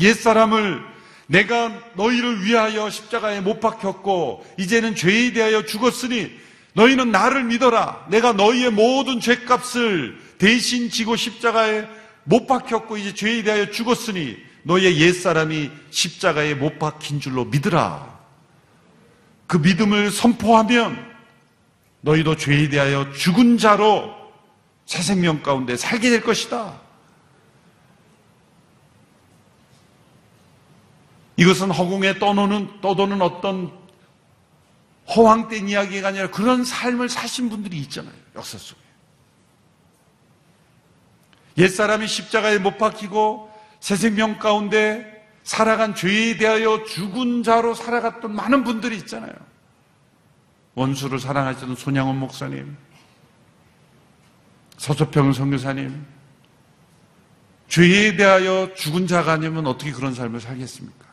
[0.00, 0.82] 옛사람을
[1.26, 6.32] 내가 너희를 위하여 십자가에 못 박혔고 이제는 죄에 대하여 죽었으니
[6.72, 8.06] 너희는 나를 믿어라.
[8.08, 11.86] 내가 너희의 모든 죄값을 대신 지고 십자가에
[12.24, 18.18] 못 박혔고 이제 죄에 대하여 죽었으니 너희의 옛사람이 십자가에 못 박힌 줄로 믿으라.
[19.46, 21.08] 그 믿음을 선포하면
[22.02, 24.14] 너희도 죄에 대하여 죽은 자로
[24.86, 26.87] 새 생명 가운데 살게 될 것이다.
[31.38, 33.72] 이것은 허공에 떠도는, 떠도는 어떤
[35.14, 38.12] 허황된 이야기가 아니라 그런 삶을 사신 분들이 있잖아요.
[38.34, 38.80] 역사 속에.
[41.56, 48.96] 옛사람이 십자가에 못 박히고 새 생명 가운데 살아간 죄에 대하여 죽은 자로 살아갔던 많은 분들이
[48.98, 49.32] 있잖아요.
[50.74, 52.76] 원수를 사랑하시던 손양원 목사님,
[54.76, 56.04] 서초평 선교사님,
[57.68, 61.07] 죄에 대하여 죽은 자가 아니면 어떻게 그런 삶을 살겠습니까?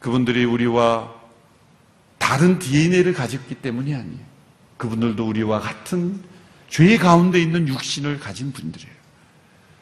[0.00, 1.14] 그분들이 우리와
[2.18, 4.28] 다른 DNA를 가졌기 때문이 아니에요.
[4.76, 6.22] 그분들도 우리와 같은
[6.68, 8.92] 죄 가운데 있는 육신을 가진 분들이에요.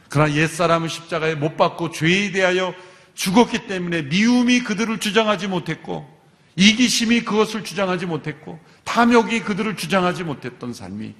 [0.09, 2.75] 그러나 옛사람은 십자가에 못 박고 죄에 대하여
[3.15, 6.09] 죽었기 때문에 미움이 그들을 주장하지 못했고
[6.55, 11.15] 이기심이 그것을 주장하지 못했고 탐욕이 그들을 주장하지 못했던 삶이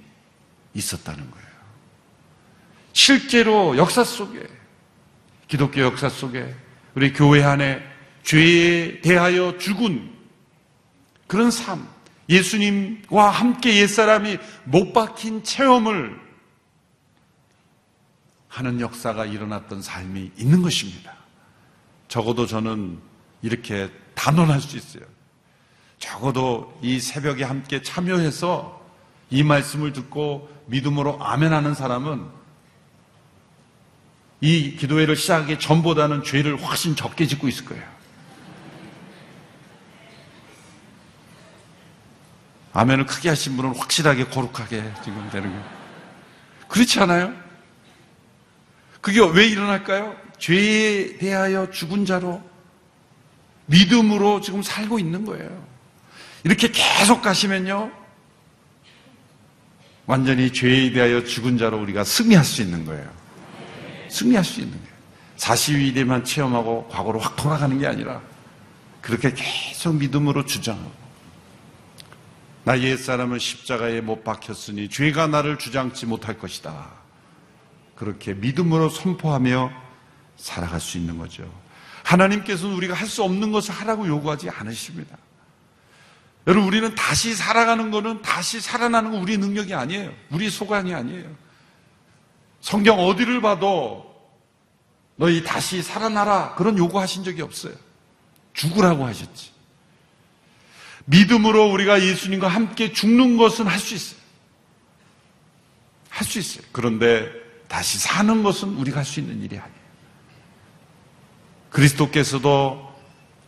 [0.73, 1.47] 있었다는 거예요.
[2.93, 4.47] 실제로 역사 속에
[5.47, 6.55] 기독교 역사 속에
[6.95, 7.96] 우리 교회 안에
[8.27, 10.13] 죄에 대하여 죽은
[11.27, 11.87] 그런 삶,
[12.27, 16.19] 예수님과 함께 옛사람이 못 박힌 체험을
[18.49, 21.13] 하는 역사가 일어났던 삶이 있는 것입니다.
[22.09, 22.99] 적어도 저는
[23.41, 25.03] 이렇게 단언할 수 있어요.
[25.97, 28.85] 적어도 이 새벽에 함께 참여해서
[29.29, 32.25] 이 말씀을 듣고 믿음으로 아멘하는 사람은
[34.41, 37.96] 이 기도회를 시작하기 전보다는 죄를 훨씬 적게 짓고 있을 거예요.
[42.77, 45.65] 아멘을 크게 하신 분은 확실하게 거룩하게 지금 되는 거예요.
[46.67, 47.33] 그렇지 않아요?
[49.01, 50.15] 그게 왜 일어날까요?
[50.37, 52.39] 죄에 대하여 죽은 자로
[53.65, 55.65] 믿음으로 지금 살고 있는 거예요.
[56.43, 57.91] 이렇게 계속 가시면요.
[60.05, 63.11] 완전히 죄에 대하여 죽은 자로 우리가 승리할 수 있는 거예요.
[64.09, 64.93] 승리할 수 있는 거예요.
[65.37, 68.21] 42일에만 체험하고 과거로 확 돌아가는 게 아니라
[69.01, 71.06] 그렇게 계속 믿음으로 주장하고
[72.67, 76.89] 나 옛사람은 십자가에 못 박혔으니 죄가 나를 주장치 못할 것이다.
[77.95, 79.71] 그렇게 믿음으로 선포하며
[80.35, 81.49] 살아갈 수 있는 거죠.
[82.03, 85.17] 하나님께서는 우리가 할 수 없는 것을 하라고 요구하지 않으십니다.
[86.45, 90.11] 여러분, 우리는 다시 살아가는 거는 다시 살아나는 건 우리 능력이 아니에요.
[90.29, 91.33] 우리 소관이 아니에요.
[92.59, 94.13] 성경 어디를 봐도
[95.15, 96.53] 너희 다시 살아나라.
[96.55, 97.75] 그런 요구하신 적이 없어요.
[98.51, 99.56] 죽으라고 하셨지.
[101.07, 104.19] 믿음으로 우리가 예수님과 함께 죽는 것은 할 수 있어요.
[106.09, 106.63] 할 수 있어요.
[106.71, 107.31] 그런데
[107.67, 109.77] 다시 사는 것은 우리가 할 수 있는 일이 아니에요.
[111.69, 112.87] 그리스도께서도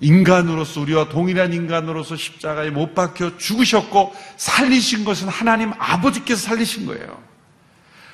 [0.01, 7.21] 인간으로서 우리와 동일한 인간으로서 십자가에 못 박혀 죽으셨고 살리신 것은 하나님 아버지께서 살리신 거예요.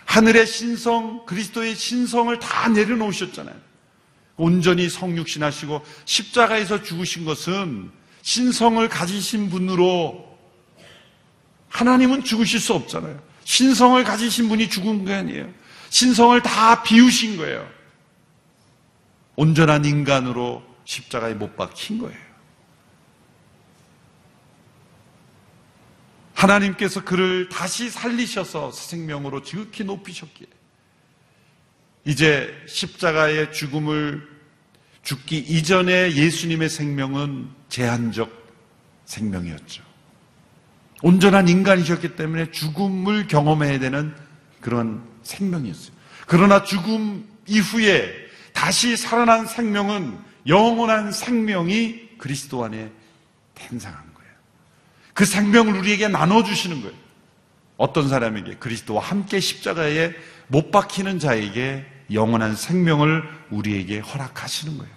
[0.06, 3.56] 하늘의 신성, 그리스도의 신성을 다 내려놓으셨잖아요.
[4.38, 7.92] 온전히 성육신하시고 십자가에서 죽으신 것은
[8.26, 10.36] 신성을 가지신 분으로
[11.70, 13.22] 하나님은 죽으실 수 없잖아요.
[13.44, 15.54] 신성을 가지신 분이 죽은 게 아니에요.
[15.92, 17.70] 신성을 다 비우신 거예요.
[19.36, 22.18] 온전한 인간으로 십자가에 못 박힌 거예요.
[26.34, 30.48] 하나님께서 그를 다시 살리셔서 새 생명으로 지극히 높이셨기에
[32.06, 34.28] 이제 십자가의 죽음을
[35.04, 38.32] 죽기 이전에 예수님의 생명은 제한적
[39.04, 39.84] 생명이었죠.
[41.02, 44.16] 온전한 인간이셨기 때문에 죽음을 경험해야 되는
[44.62, 45.94] 그런 생명이었어요.
[46.26, 48.14] 그러나 죽음 이후에
[48.54, 50.18] 다시 살아난 생명은
[50.48, 52.92] 영원한 생명이 그리스도 안에
[53.54, 54.32] 탄생한 거예요.
[55.14, 56.96] 그 생명을 우리에게 나눠주시는 거예요.
[57.76, 60.14] 어떤 사람에게 그리스도와 함께 십자가에
[60.48, 64.96] 못 박히는 자에게 영원한 생명을 우리에게 허락하시는 거예요.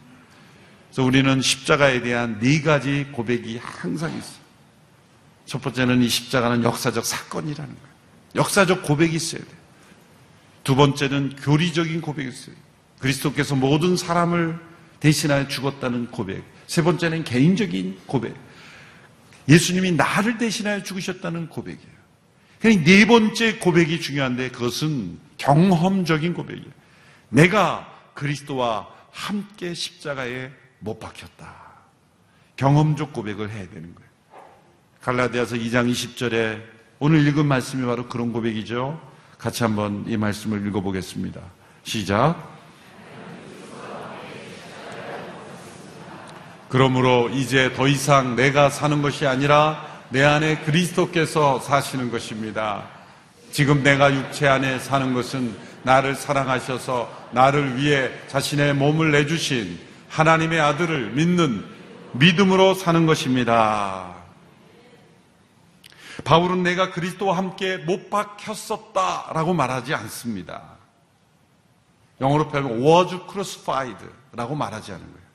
[0.99, 4.41] 그래서 우리는 십자가에 대한 네 가지 고백이 항상 있어요.
[5.47, 7.89] 첫 번째는 이 십자가는 역사적 사건이라는 거예요.
[8.35, 9.55] 역사적 고백이 있어야 돼요.
[10.65, 12.57] 두 번째는 교리적인 고백이 있어요.
[12.99, 14.59] 그리스도께서 모든 사람을
[14.99, 16.43] 대신하여 죽었다는 고백.
[16.67, 18.35] 세 번째는 개인적인 고백.
[19.49, 21.93] 예수님이 나를 대신하여 죽으셨다는 고백이에요.
[22.59, 26.73] 그러니까 네 번째 고백이 중요한데 그것은 경험적인 고백이에요.
[27.29, 30.51] 내가 그리스도와 함께 십자가에
[30.81, 31.69] 못 박혔다.
[32.57, 34.09] 경험적 고백을 해야 되는 거예요.
[35.01, 36.63] 갈라디아서 2장 20절에
[36.99, 39.01] 오늘 읽은 말씀이 바로 그런 고백이죠.
[39.39, 41.41] 같이 한번 이 말씀을 읽어보겠습니다.
[41.85, 42.59] 시작.
[46.69, 52.89] 그러므로 이제 더 이상 내가 사는 것이 아니라 내 안에 그리스도께서 사시는 것입니다.
[53.53, 59.79] 지금 내가 육체 안에 사는 것은 나를 사랑하셔서 나를 위해 자신의 몸을 내주신
[60.09, 61.65] 하나님의 아들을 믿는
[62.13, 64.15] 믿음으로 사는 것입니다.
[66.25, 70.79] 바울은 내가 그리스도와 함께 못 박혔었다라고 말하지 않습니다.
[72.21, 75.29] 영어로 표현하면 was crucified라고 말하지 않은 거예요.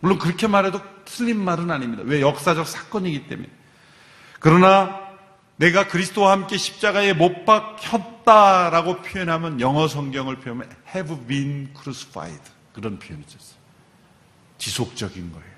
[0.00, 2.02] 물론 그렇게 말해도 틀린 말은 아닙니다.
[2.06, 3.48] 왜 역사적 사건이기 때문에.
[4.40, 5.00] 그러나
[5.56, 13.22] 내가 그리스도와 함께 십자가에 못 박혔다라고 표현하면 영어 성경을 표현하면 have been crucified 그런 표현이
[13.28, 13.61] 있었어요.
[14.62, 15.52] 지속적인 거예요.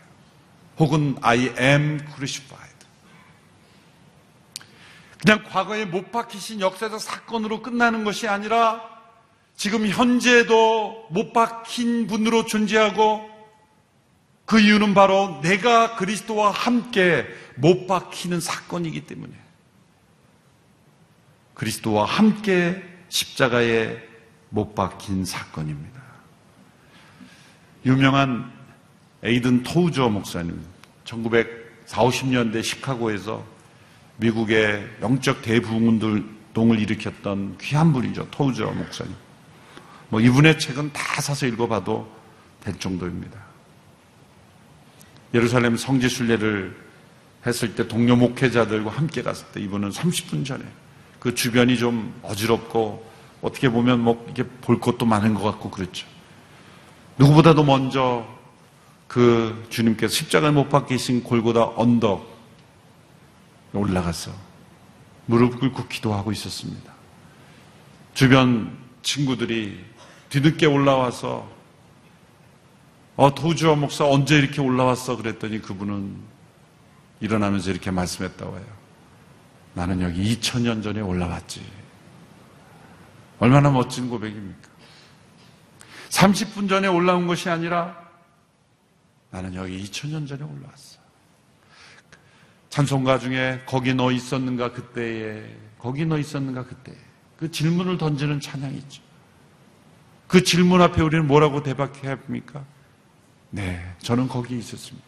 [0.79, 2.75] 혹은 I am crucified.
[5.19, 8.81] 그냥 과거에 못 박히신 역사적 사건으로 끝나는 것이 아니라
[9.57, 13.29] 지금 현재도 못 박힌 분으로 존재하고
[14.47, 17.27] 그 이유는 바로 내가 그리스도와 함께
[17.57, 19.35] 못 박히는 사건이기 때문에
[21.53, 23.99] 그리스도와 함께 십자가에
[24.49, 26.03] 못 박힌 사건입니다.
[27.85, 28.54] 유명한
[29.25, 30.61] 에이든 토우저 목사님,
[31.05, 31.49] 1940,
[31.87, 33.43] 50년대 시카고에서
[34.19, 38.29] 미국의 영적 대부흥운동을 일으켰던 귀한 분이죠.
[38.31, 39.15] 토우저 목사님.
[40.11, 42.07] 뭐 이분의 책은 다 사서 읽어봐도
[42.61, 43.39] 될 정도입니다.
[45.33, 46.77] 예루살렘 성지 순례를
[47.47, 50.65] 했을 때 동료 목회자들과 함께 갔을 때 이분은 30분 전에
[51.19, 53.11] 그 주변이 좀 어지럽고
[53.41, 56.07] 어떻게 보면 뭐 이게 볼 것도 많은 것 같고 그렇죠.
[57.19, 58.27] 누구보다도 먼저
[59.07, 62.35] 그 주님께서 십자가를 못 박히신 골고다 언덕
[63.73, 64.33] 올라가서
[65.27, 66.93] 무릎 꿇고 기도하고 있었습니다.
[68.15, 69.85] 주변 친구들이
[70.29, 71.49] 뒤늦게 올라와서
[73.17, 75.17] 어, 도주와 목사 언제 이렇게 올라왔어?
[75.17, 76.17] 그랬더니 그분은
[77.21, 78.67] 일어나면서 이렇게 말씀했다고 해요.
[79.75, 81.65] 나는 여기 2000년 전에 올라왔지.
[83.39, 84.69] 얼마나 멋진 고백입니까?
[86.11, 88.04] 30분 전에 올라온 것이 아니라
[89.35, 91.01] 나는 여기 2000년 전에 올라왔어.
[92.71, 95.45] 찬송가 중에 거기 너 있었는가 그때에
[95.77, 96.95] 거기 너 있었는가 그때
[97.37, 99.03] 그 질문을 던지는 찬양이 있죠.
[100.29, 102.65] 그 질문 앞에 우리는 뭐라고 대박해야 합니까?
[103.51, 105.05] 네, 저는 거기에 있었습니다.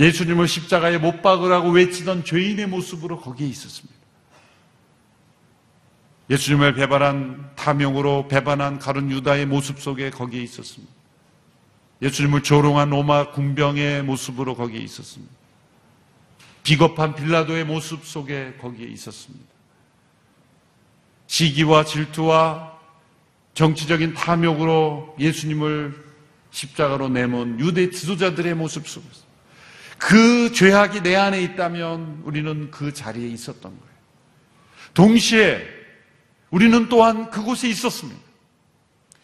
[0.00, 4.00] 예수님을 십자가에 못 박으라고 외치던 죄인의 모습으로 거기에 있었습니다.
[6.28, 11.01] 예수님을 배반한 탐욕으로 배반한 가룟 유다의 모습 속에 거기에 있었습니다.
[12.02, 15.32] 예수님을 조롱한 로마 군병의 모습으로 거기에 있었습니다.
[16.64, 19.46] 비겁한 빌라도의 모습 속에 거기에 있었습니다.
[21.28, 22.78] 시기와 질투와
[23.54, 26.12] 정치적인 탐욕으로 예수님을
[26.50, 29.22] 십자가로 내몬 유대 지도자들의 모습 속에서
[29.96, 33.92] 그 죄악이 내 안에 있다면 우리는 그 자리에 있었던 거예요.
[34.94, 35.64] 동시에
[36.50, 38.20] 우리는 또한 그곳에 있었습니다.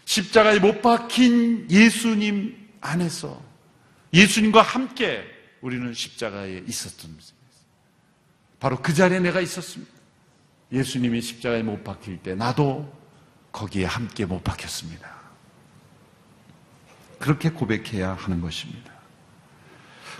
[0.04, 3.40] 십자가에 못 박힌 예수님 안에서
[4.12, 5.24] 예수님과 함께
[5.60, 7.38] 우리는 십자가에 있었던 것입니다.
[8.60, 9.92] 바로 그 자리에 내가 있었습니다.
[10.72, 12.92] 예수님이 십자가에 못 박힐 때 나도
[13.52, 15.08] 거기에 함께 못 박혔습니다.
[17.18, 18.92] 그렇게 고백해야 하는 것입니다.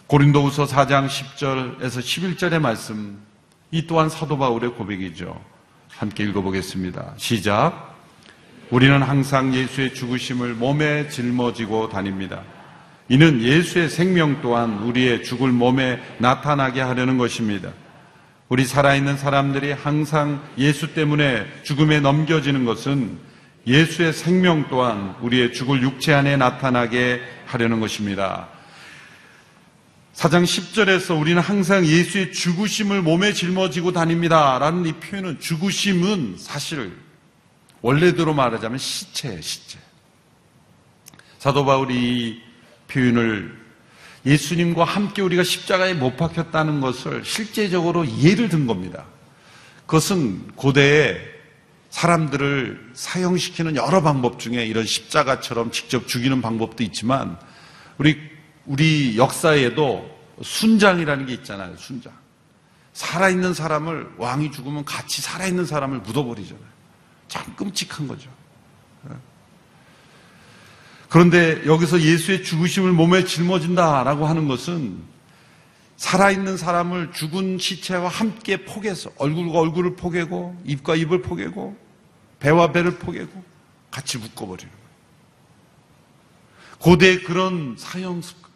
[0.06, 3.22] 고린도후서 4장 10절에서 11절의 말씀
[3.70, 5.38] 이 또한 사도 바울의 고백이죠.
[5.90, 7.14] 함께 읽어보겠습니다.
[7.18, 7.96] 시작.
[8.70, 12.42] 우리는 항상 예수의 죽으심을 몸에 짊어지고 다닙니다.
[13.08, 17.72] 이는 예수의 생명 또한 우리의 죽을 몸에 나타나게 하려는 것입니다.
[18.48, 23.18] 우리 살아있는 사람들이 항상 예수 때문에 죽음에 넘겨지는 것은
[23.66, 28.48] 예수의 생명 또한 우리의 죽을 육체 안에 나타나게 하려는 것입니다.
[30.12, 34.58] 사장 10절에서 우리는 항상 예수의 죽으심을 몸에 짊어지고 다닙니다.
[34.58, 36.92] 라는 이 표현은 죽으심은 사실
[37.82, 39.78] 원래대로 말하자면 시체예요, 시체.
[41.38, 42.47] 사도 바울이 이
[42.88, 43.56] 표현을
[44.26, 49.04] 예수님과 함께 우리가 십자가에 못 박혔다는 것을 실제적으로 예를 든 겁니다.
[49.86, 51.18] 그것은 고대에
[51.90, 57.38] 사람들을 사형시키는 여러 방법 중에 이런 십자가처럼 직접 죽이는 방법도 있지만
[57.96, 58.18] 우리
[58.66, 61.74] 우리 역사에도 순장이라는 게 있잖아요.
[61.78, 62.12] 순장.
[62.92, 66.66] 살아있는 사람을 왕이 죽으면 같이 살아있는 사람을 묻어버리잖아요.
[67.28, 68.28] 참 끔찍한 거죠.
[71.08, 75.02] 그런데 여기서 예수의 죽으심을 몸에 짊어진다라고 하는 것은
[75.96, 81.76] 살아있는 사람을 죽은 시체와 함께 포개서 얼굴과 얼굴을 포개고 입과 입을 포개고
[82.38, 83.42] 배와 배를 포개고
[83.90, 84.88] 같이 묶어버리는 거예요.
[86.78, 88.48] 고대 그런 사형 습관.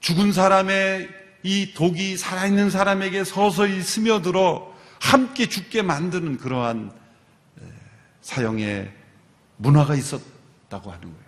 [0.00, 1.08] 죽은 사람의
[1.42, 6.92] 이 독이 살아있는 사람에게 서서히 스며들어 함께 죽게 만드는 그러한
[8.22, 8.90] 사형의
[9.58, 11.25] 문화가 있었다고 하는 거예요.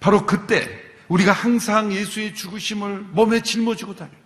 [0.00, 0.68] 바로 그때
[1.08, 4.16] 우리가 항상 예수의 죽으심을 몸에 짊어지고 다녀요.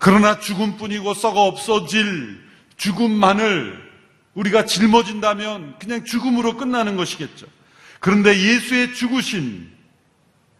[0.00, 2.42] 그러나 죽음뿐이고 썩어 없어질
[2.76, 3.90] 죽음만을
[4.34, 7.46] 우리가 짊어진다면 그냥 죽음으로 끝나는 것이겠죠.
[8.00, 9.70] 그런데 예수의 죽으신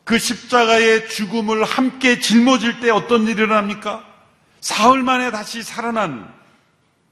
[0.05, 4.05] 그 십자가의 죽음을 함께 짊어질 때 어떤 일이 일어납니까?
[4.61, 6.31] 사흘 만에 다시 살아난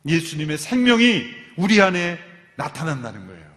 [0.07, 1.25] 예수님의 생명이
[1.57, 2.19] 우리 안에
[2.57, 3.48] 나타난다는 거예요.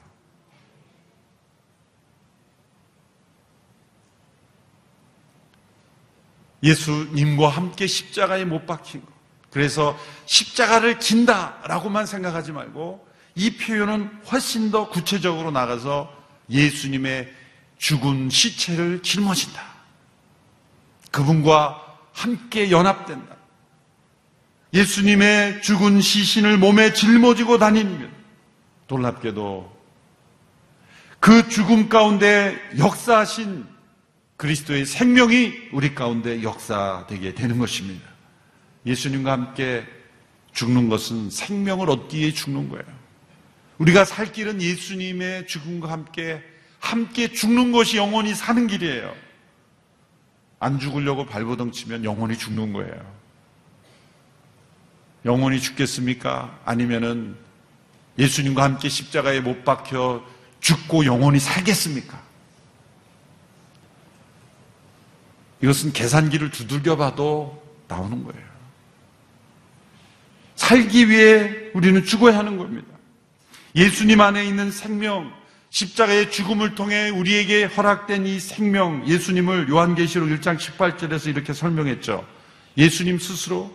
[6.63, 9.11] 예수님과 함께 십자가에 못 박힌 것.
[9.49, 16.11] 그래서 십자가를 진다라고만 생각하지 말고 이 표현은 훨씬 더 구체적으로 나가서
[16.49, 17.33] 예수님의
[17.77, 19.61] 죽은 시체를 짊어진다.
[21.11, 23.35] 그분과 함께 연합된다.
[24.73, 28.13] 예수님의 죽은 시신을 몸에 짊어지고 다니면
[28.87, 29.81] 놀랍게도
[31.19, 33.65] 그 죽음 가운데 역사하신
[34.41, 38.09] 그리스도의 생명이 우리 가운데 역사되게 되는 것입니다.
[38.87, 39.85] 예수님과 함께
[40.51, 42.83] 죽는 것은 생명을 얻기 위해 죽는 거예요.
[43.77, 46.41] 우리가 살 길은 예수님의 죽음과 함께
[46.79, 49.13] 함께 죽는 것이 영원히 사는 길이에요.
[50.59, 53.13] 안 죽으려고 발버둥 치면 영원히 죽는 거예요.
[55.23, 56.61] 영원히 죽겠습니까?
[56.65, 57.35] 아니면은
[58.17, 60.25] 예수님과 함께 십자가에 못 박혀
[60.61, 62.30] 죽고 영원히 살겠습니까?
[65.61, 68.51] 이것은 계산기를 두들겨 봐도 나오는 거예요.
[70.55, 72.87] 살기 위해 우리는 죽어야 하는 겁니다.
[73.75, 75.31] 예수님 안에 있는 생명,
[75.69, 82.25] 십자가의 죽음을 통해 우리에게 허락된 이 생명, 예수님을 요한계시록 1장 18절에서 이렇게 설명했죠.
[82.77, 83.71] 예수님 스스로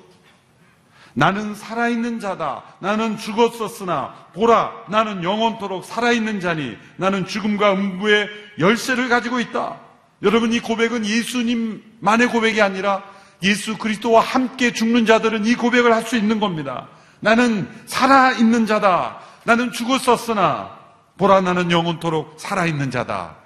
[1.14, 2.62] 나는 살아있는 자다.
[2.80, 8.28] 나는 죽었었으나 보라 나는 영원토록 살아있는 자니 나는 죽음과 음부의
[8.58, 9.85] 열쇠를 가지고 있다.
[10.22, 13.02] 여러분 이 고백은 예수님만의 고백이 아니라
[13.42, 16.88] 예수 그리스도와 함께 죽는 자들은 이 고백을 할 수 있는 겁니다.
[17.20, 19.18] 나는 살아 있는 자다.
[19.44, 20.76] 나는 죽었었으나
[21.18, 23.36] 보라 나는 영원토록 살아 있는 자다.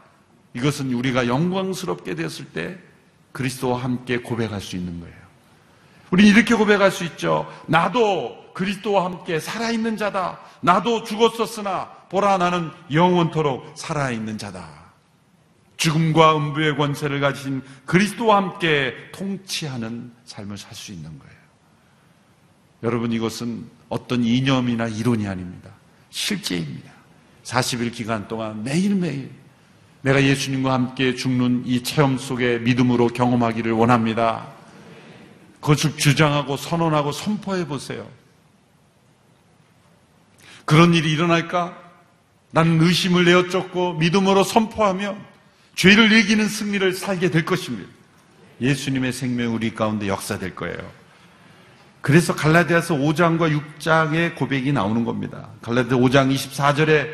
[0.55, 2.79] 이것은 우리가 영광스럽게 됐을 때
[3.33, 5.15] 그리스도와 함께 고백할 수 있는 거예요.
[6.11, 7.49] 우리 이렇게 고백할 수 있죠.
[7.67, 10.41] 나도 그리스도와 함께 살아 있는 자다.
[10.61, 14.80] 나도 죽었었으나 보라 나는 영원토록 살아 있는 자다.
[15.81, 21.35] 죽음과 음부의 권세를 가진 그리스도와 함께 통치하는 삶을 살 수 있는 거예요.
[22.83, 25.71] 여러분 이것은 어떤 이념이나 이론이 아닙니다.
[26.11, 26.93] 실제입니다.
[27.45, 29.31] 40일 기간 동안 매일매일
[30.03, 34.49] 내가 예수님과 함께 죽는 이 체험 속에 믿음으로 경험하기를 원합니다.
[35.61, 38.07] 그것을 주장하고 선언하고 선포해 보세요.
[40.67, 41.77] 그런 일이 일어날까?
[42.51, 45.30] 나는 의심을 내어 쫓고 믿음으로 선포하며
[45.81, 47.89] 죄를 이기는 승리를 살게 될 것입니다.
[48.61, 50.77] 예수님의 생명 우리 가운데 역사될 거예요.
[52.03, 55.49] 그래서 갈라디아서 5장과 6장의 고백이 나오는 겁니다.
[55.63, 57.09] 갈라디아 5장 24절의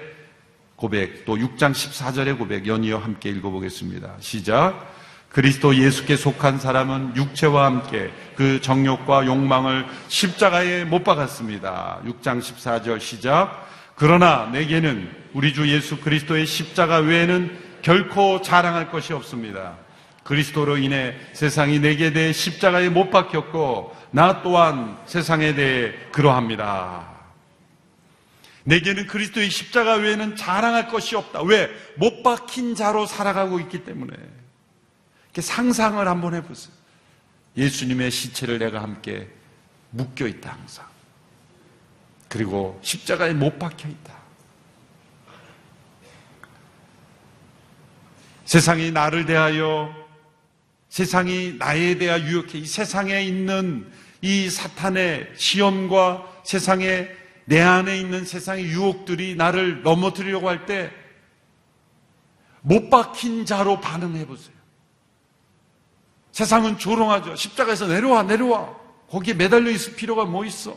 [0.74, 4.16] 고백, 또 6장 14절의 고백 연이어 함께 읽어보겠습니다.
[4.18, 4.92] 시작.
[5.30, 12.00] 그리스도 예수께 속한 사람은 육체와 함께 그 정욕과 욕망을 십자가에 못 박았습니다.
[12.04, 13.64] 6장 14절 시작.
[13.94, 19.76] 그러나 내게는 우리 주 예수 그리스도의 십자가 외에는 결코 자랑할 것이 없습니다.
[20.24, 27.16] 그리스도로 인해 세상이 내게 대해 십자가에 못 박혔고 나 또한 세상에 대해 그러합니다.
[28.64, 31.42] 내게는 그리스도의 십자가 외에는 자랑할 것이 없다.
[31.42, 31.70] 왜?
[31.96, 34.16] 못 박힌 자로 살아가고 있기 때문에.
[35.38, 36.74] 상상을 한번 해보세요.
[37.56, 39.28] 예수님의 시체를 내가 함께
[39.90, 40.84] 묶여 있다, 항상.
[42.28, 44.15] 그리고 십자가에 못 박혀 있다.
[48.46, 49.94] 세상이 나를 대하여
[50.88, 53.92] 세상이 나에 대하 유혹해 이 세상에 있는
[54.22, 57.08] 이 사탄의 시험과 세상에
[57.44, 61.06] 내 안에 있는 세상의 유혹들이 나를 넘어뜨리려고 할 때
[62.66, 64.56] 못 박힌 자로 반응해 보세요.
[66.32, 67.36] 세상은 조롱하죠.
[67.36, 68.74] 십자가에서 내려와, 내려와.
[69.08, 70.76] 거기에 매달려 있을 필요가 뭐 있어?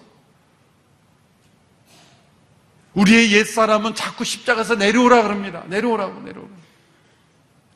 [2.94, 5.64] 우리의 옛사람은 자꾸 십자가에서 내려오라 그럽니다.
[5.66, 6.52] 내려오라고, 내려오라.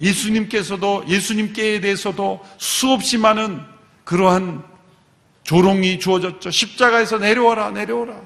[0.01, 3.61] 예수님께서도, 예수님께에 대해서도 수없이 많은
[4.03, 4.63] 그러한
[5.43, 6.51] 조롱이 주어졌죠.
[6.51, 8.19] 십자가에서 내려와라, 내려오라.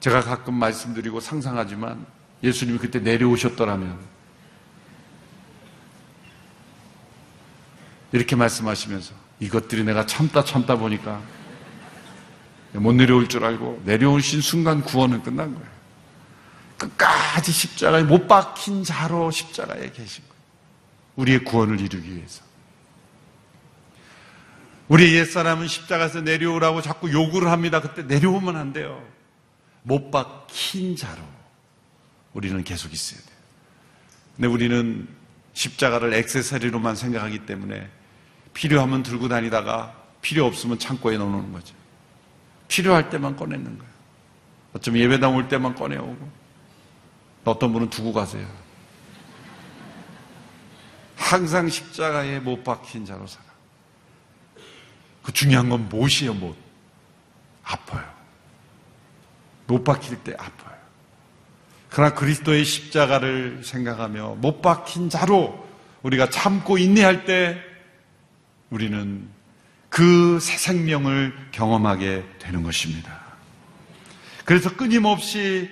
[0.00, 2.04] 제가 가끔 말씀드리고 상상하지만
[2.42, 3.98] 예수님이 그때 내려오셨더라면
[8.12, 11.22] 이렇게 말씀하시면서 이것들이 내가 참다 참다 보니까
[12.74, 15.74] 못 내려올 줄 알고 내려오신 순간 구원은 끝난 거예요.
[16.78, 20.42] 끝까지 십자가에 못 박힌 자로 십자가에 계신 거예요.
[21.16, 22.42] 우리의 구원을 이루기 위해서.
[24.88, 27.80] 우리 옛사람은 십자가에서 내려오라고 자꾸 요구를 합니다.
[27.80, 29.02] 그때 내려오면 안 돼요.
[29.82, 31.22] 못 박힌 자로
[32.32, 33.36] 우리는 계속 있어야 돼요.
[34.36, 35.08] 근데 우리는
[35.52, 37.88] 십자가를 액세서리로만 생각하기 때문에
[38.52, 41.74] 필요하면 들고 다니다가 필요 없으면 창고에 넣어놓는 거죠.
[42.68, 43.94] 필요할 때만 꺼내는 거예요.
[44.72, 46.43] 어쩌면 예배당 올 때만 꺼내오고
[47.44, 48.46] 어떤 분은 두고 가세요.
[51.16, 53.44] 항상 십자가에 못 박힌 자로 살아.
[55.22, 56.56] 그 중요한 건 못이에요, 못.
[57.62, 58.04] 아파요.
[59.66, 60.74] 못 박힐 때 아파요.
[61.88, 65.66] 그러나 그리스도의 십자가를 생각하며 못 박힌 자로
[66.02, 67.58] 우리가 참고 인내할 때
[68.70, 69.28] 우리는
[69.88, 73.22] 그 새 생명을 경험하게 되는 것입니다.
[74.44, 75.70] 그래서 끊임없이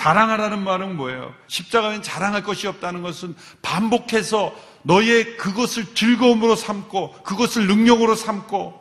[0.00, 1.34] 자랑하라는 말은 뭐예요?
[1.46, 8.80] 십자가엔 자랑할 것이 없다는 것은 반복해서 너의 그것을 즐거움으로 삼고 그것을 능력으로 삼고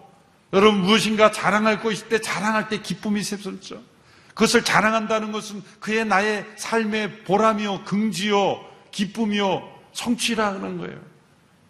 [0.54, 3.84] 여러분 무엇인가 자랑할 것일 때 자랑할 때 기쁨이 샘솟죠.
[4.30, 10.98] 그것을 자랑한다는 것은 그의 나의 삶의 보람이요, 긍지요, 기쁨이요, 성취라는 거예요.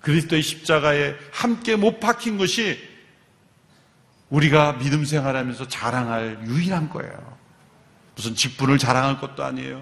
[0.01, 2.77] 그리스도의 십자가에 함께 못 박힌 것이
[4.29, 7.38] 우리가 믿음 생활하면서 자랑할 유일한 거예요.
[8.19, 9.81] 무슨 직분을 자랑할 것도 아니에요.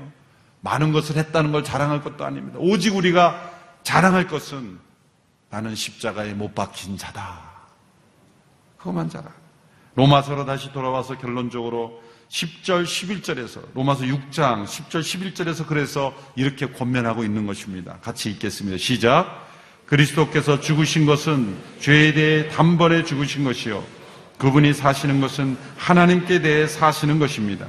[0.61, 2.59] 많은 것을 했다는 걸 자랑할 것도 아닙니다.
[2.61, 4.77] 오직 우리가 자랑할 것은
[5.49, 7.39] 나는 십자가에 못 박힌 자다.
[8.77, 9.33] 그것만 자랑.
[9.95, 17.97] 로마서로 다시 돌아와서 결론적으로 10절, 11절에서 로마서 6장 10절, 11절에서 그래서 이렇게 권면하고 있는 것입니다.
[18.01, 18.77] 같이 읽겠습니다.
[18.77, 19.47] 시작.
[19.87, 23.83] 그리스도께서 죽으신 것은 죄에 대해 단번에 죽으신 것이요.
[24.37, 27.65] 그분이 사시는 것은 하나님께 대해 사시는 것입니다.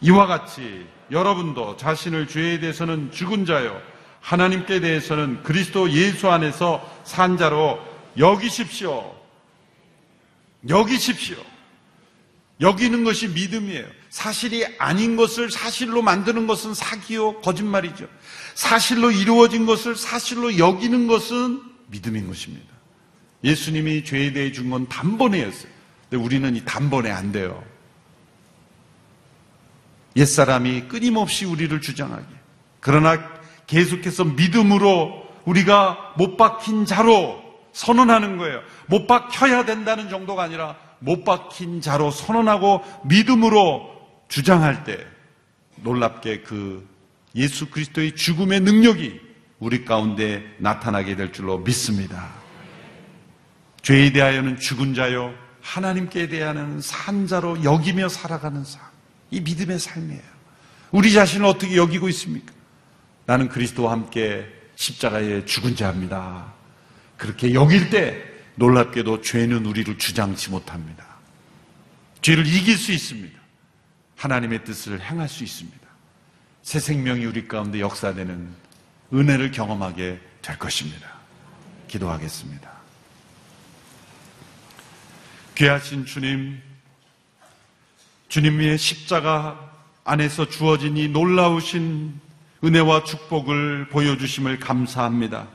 [0.00, 3.80] 이와 같이 여러분도 자신을 죄에 대해서는 죽은 자요.
[4.20, 7.78] 하나님께 대해서는 그리스도 예수 안에서 산 자로
[8.18, 9.14] 여기십시오.
[10.68, 11.36] 여기십시오.
[12.60, 13.86] 여기는 것이 믿음이에요.
[14.10, 18.06] 사실이 아닌 것을 사실로 만드는 것은 사기요, 거짓말이죠.
[18.54, 22.68] 사실로 이루어진 것을 사실로 여기는 것은 믿음인 것입니다.
[23.42, 25.70] 예수님이 죄에 대해 준 건 단번에였어요.
[26.10, 27.64] 근데 우리는 이 단번에 안 돼요.
[30.16, 32.24] 옛사람이 끊임없이 우리를 주장하게.
[32.80, 33.18] 그러나
[33.66, 37.40] 계속해서 믿음으로 우리가 못 박힌 자로
[37.72, 38.60] 선언하는 거예요.
[38.86, 43.88] 못 박혀야 된다는 정도가 아니라 못 박힌 자로 선언하고 믿음으로
[44.28, 44.98] 주장할 때
[45.76, 46.88] 놀랍게 그
[47.34, 49.20] 예수 그리스도의 죽음의 능력이
[49.60, 52.28] 우리 가운데 나타나게 될 줄로 믿습니다.
[53.82, 55.32] 죄에 대하여는 죽은 자요,
[55.62, 58.89] 하나님께 대하여는 산 자로 여기며 살아가는 삶.
[59.30, 60.22] 이 믿음의 삶이에요.
[60.90, 62.52] 우리 자신을 어떻게 여기고 있습니까?
[63.26, 66.52] 나는 그리스도와 함께 십자가에 죽은 자입니다.
[67.16, 68.24] 그렇게 여길 때
[68.56, 71.04] 놀랍게도 죄는 우리를 주장치 못합니다.
[72.22, 73.38] 죄를 이길 수 있습니다.
[74.16, 75.78] 하나님의 뜻을 행할 수 있습니다.
[76.62, 78.48] 새 생명이 우리 가운데 역사되는
[79.12, 81.08] 은혜를 경험하게 될 것입니다.
[81.88, 82.70] 기도하겠습니다.
[85.54, 86.60] 귀하신 주님,
[88.30, 89.58] 주님의 십자가
[90.04, 92.14] 안에서 주어진 이 놀라우신
[92.62, 95.48] 은혜와 축복을 보여주심을 감사합니다.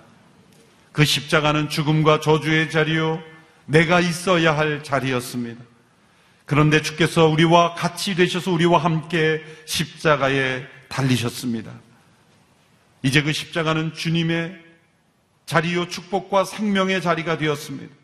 [0.91, 3.23] 그 십자가는 죽음과 저주의 자리요,
[3.65, 5.63] 내가 있어야 할 자리였습니다.
[6.43, 11.71] 그런데 주께서 우리와 같이 되셔서 우리와 함께 십자가에 달리셨습니다.
[13.03, 14.53] 이제 그 십자가는 주님의
[15.45, 17.95] 자리요 축복과 생명의 자리가 되었습니다.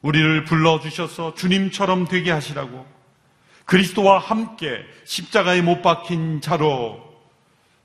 [0.00, 2.95] 우리를 불러주셔서 주님처럼 되게 하시라고
[3.66, 7.04] 그리스도와 함께 십자가에 못 박힌 자로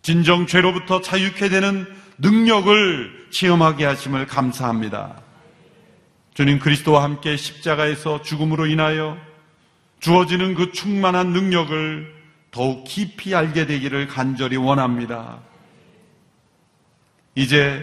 [0.01, 1.85] 진정 죄로부터 자유케 되는
[2.19, 5.21] 능력을 체험하게 하심을 감사합니다.
[6.33, 9.17] 주님 그리스도와 함께 십자가에서 죽음으로 인하여
[9.99, 12.21] 주어지는 그 충만한 능력을
[12.51, 15.39] 더욱 깊이 알게 되기를 간절히 원합니다.
[17.35, 17.81] 이제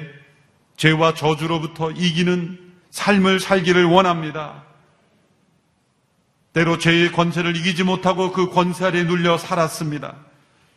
[0.77, 2.59] 죄와 저주로부터 이기는
[2.91, 4.68] 삶을 살기를 원합니다.
[6.53, 10.17] 때로 죄의 권세를 이기지 못하고 그 권세 아래 눌려 살았습니다.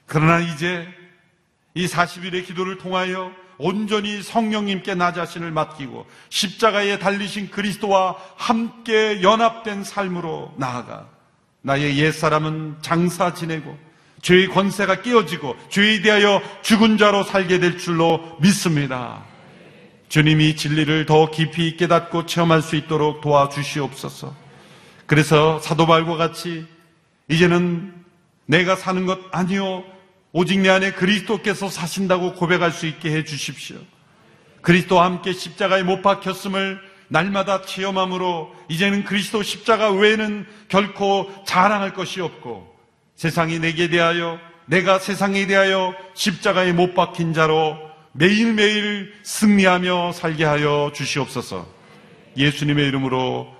[0.06, 0.88] 그러나 이제
[1.74, 10.54] 이 40일의 기도를 통하여 온전히 성령님께 나 자신을 맡기고 십자가에 달리신 그리스도와 함께 연합된 삶으로
[10.58, 11.08] 나아가
[11.62, 13.78] 나의 옛사람은 장사 지내고
[14.22, 19.24] 죄의 권세가 깨어지고 죄에 대하여 죽은 자로 살게 될 줄로 믿습니다.
[20.10, 24.41] 주님이 진리를 더 깊이 깨닫고 체험할 수 있도록 도와주시옵소서.
[25.12, 26.66] 그래서 사도발과 같이
[27.28, 27.93] 이제는
[28.45, 29.84] 내가 사는 것 아니요
[30.32, 33.76] 오직 내 안에 그리스도께서 사신다고 고백할 수 있게 해 주십시오.
[34.62, 42.74] 그리스도와 함께 십자가에 못 박혔음을 날마다 체험함으로 이제는 그리스도 십자가 외에는 결코 자랑할 것이 없고
[43.18, 47.78] 세상이 내게 대하여 내가 세상에 대하여 십자가에 못 박힌 자로
[48.14, 51.68] 매일매일 승리하며 살게 하여 주시옵소서.
[52.38, 53.59] 예수님의 이름으로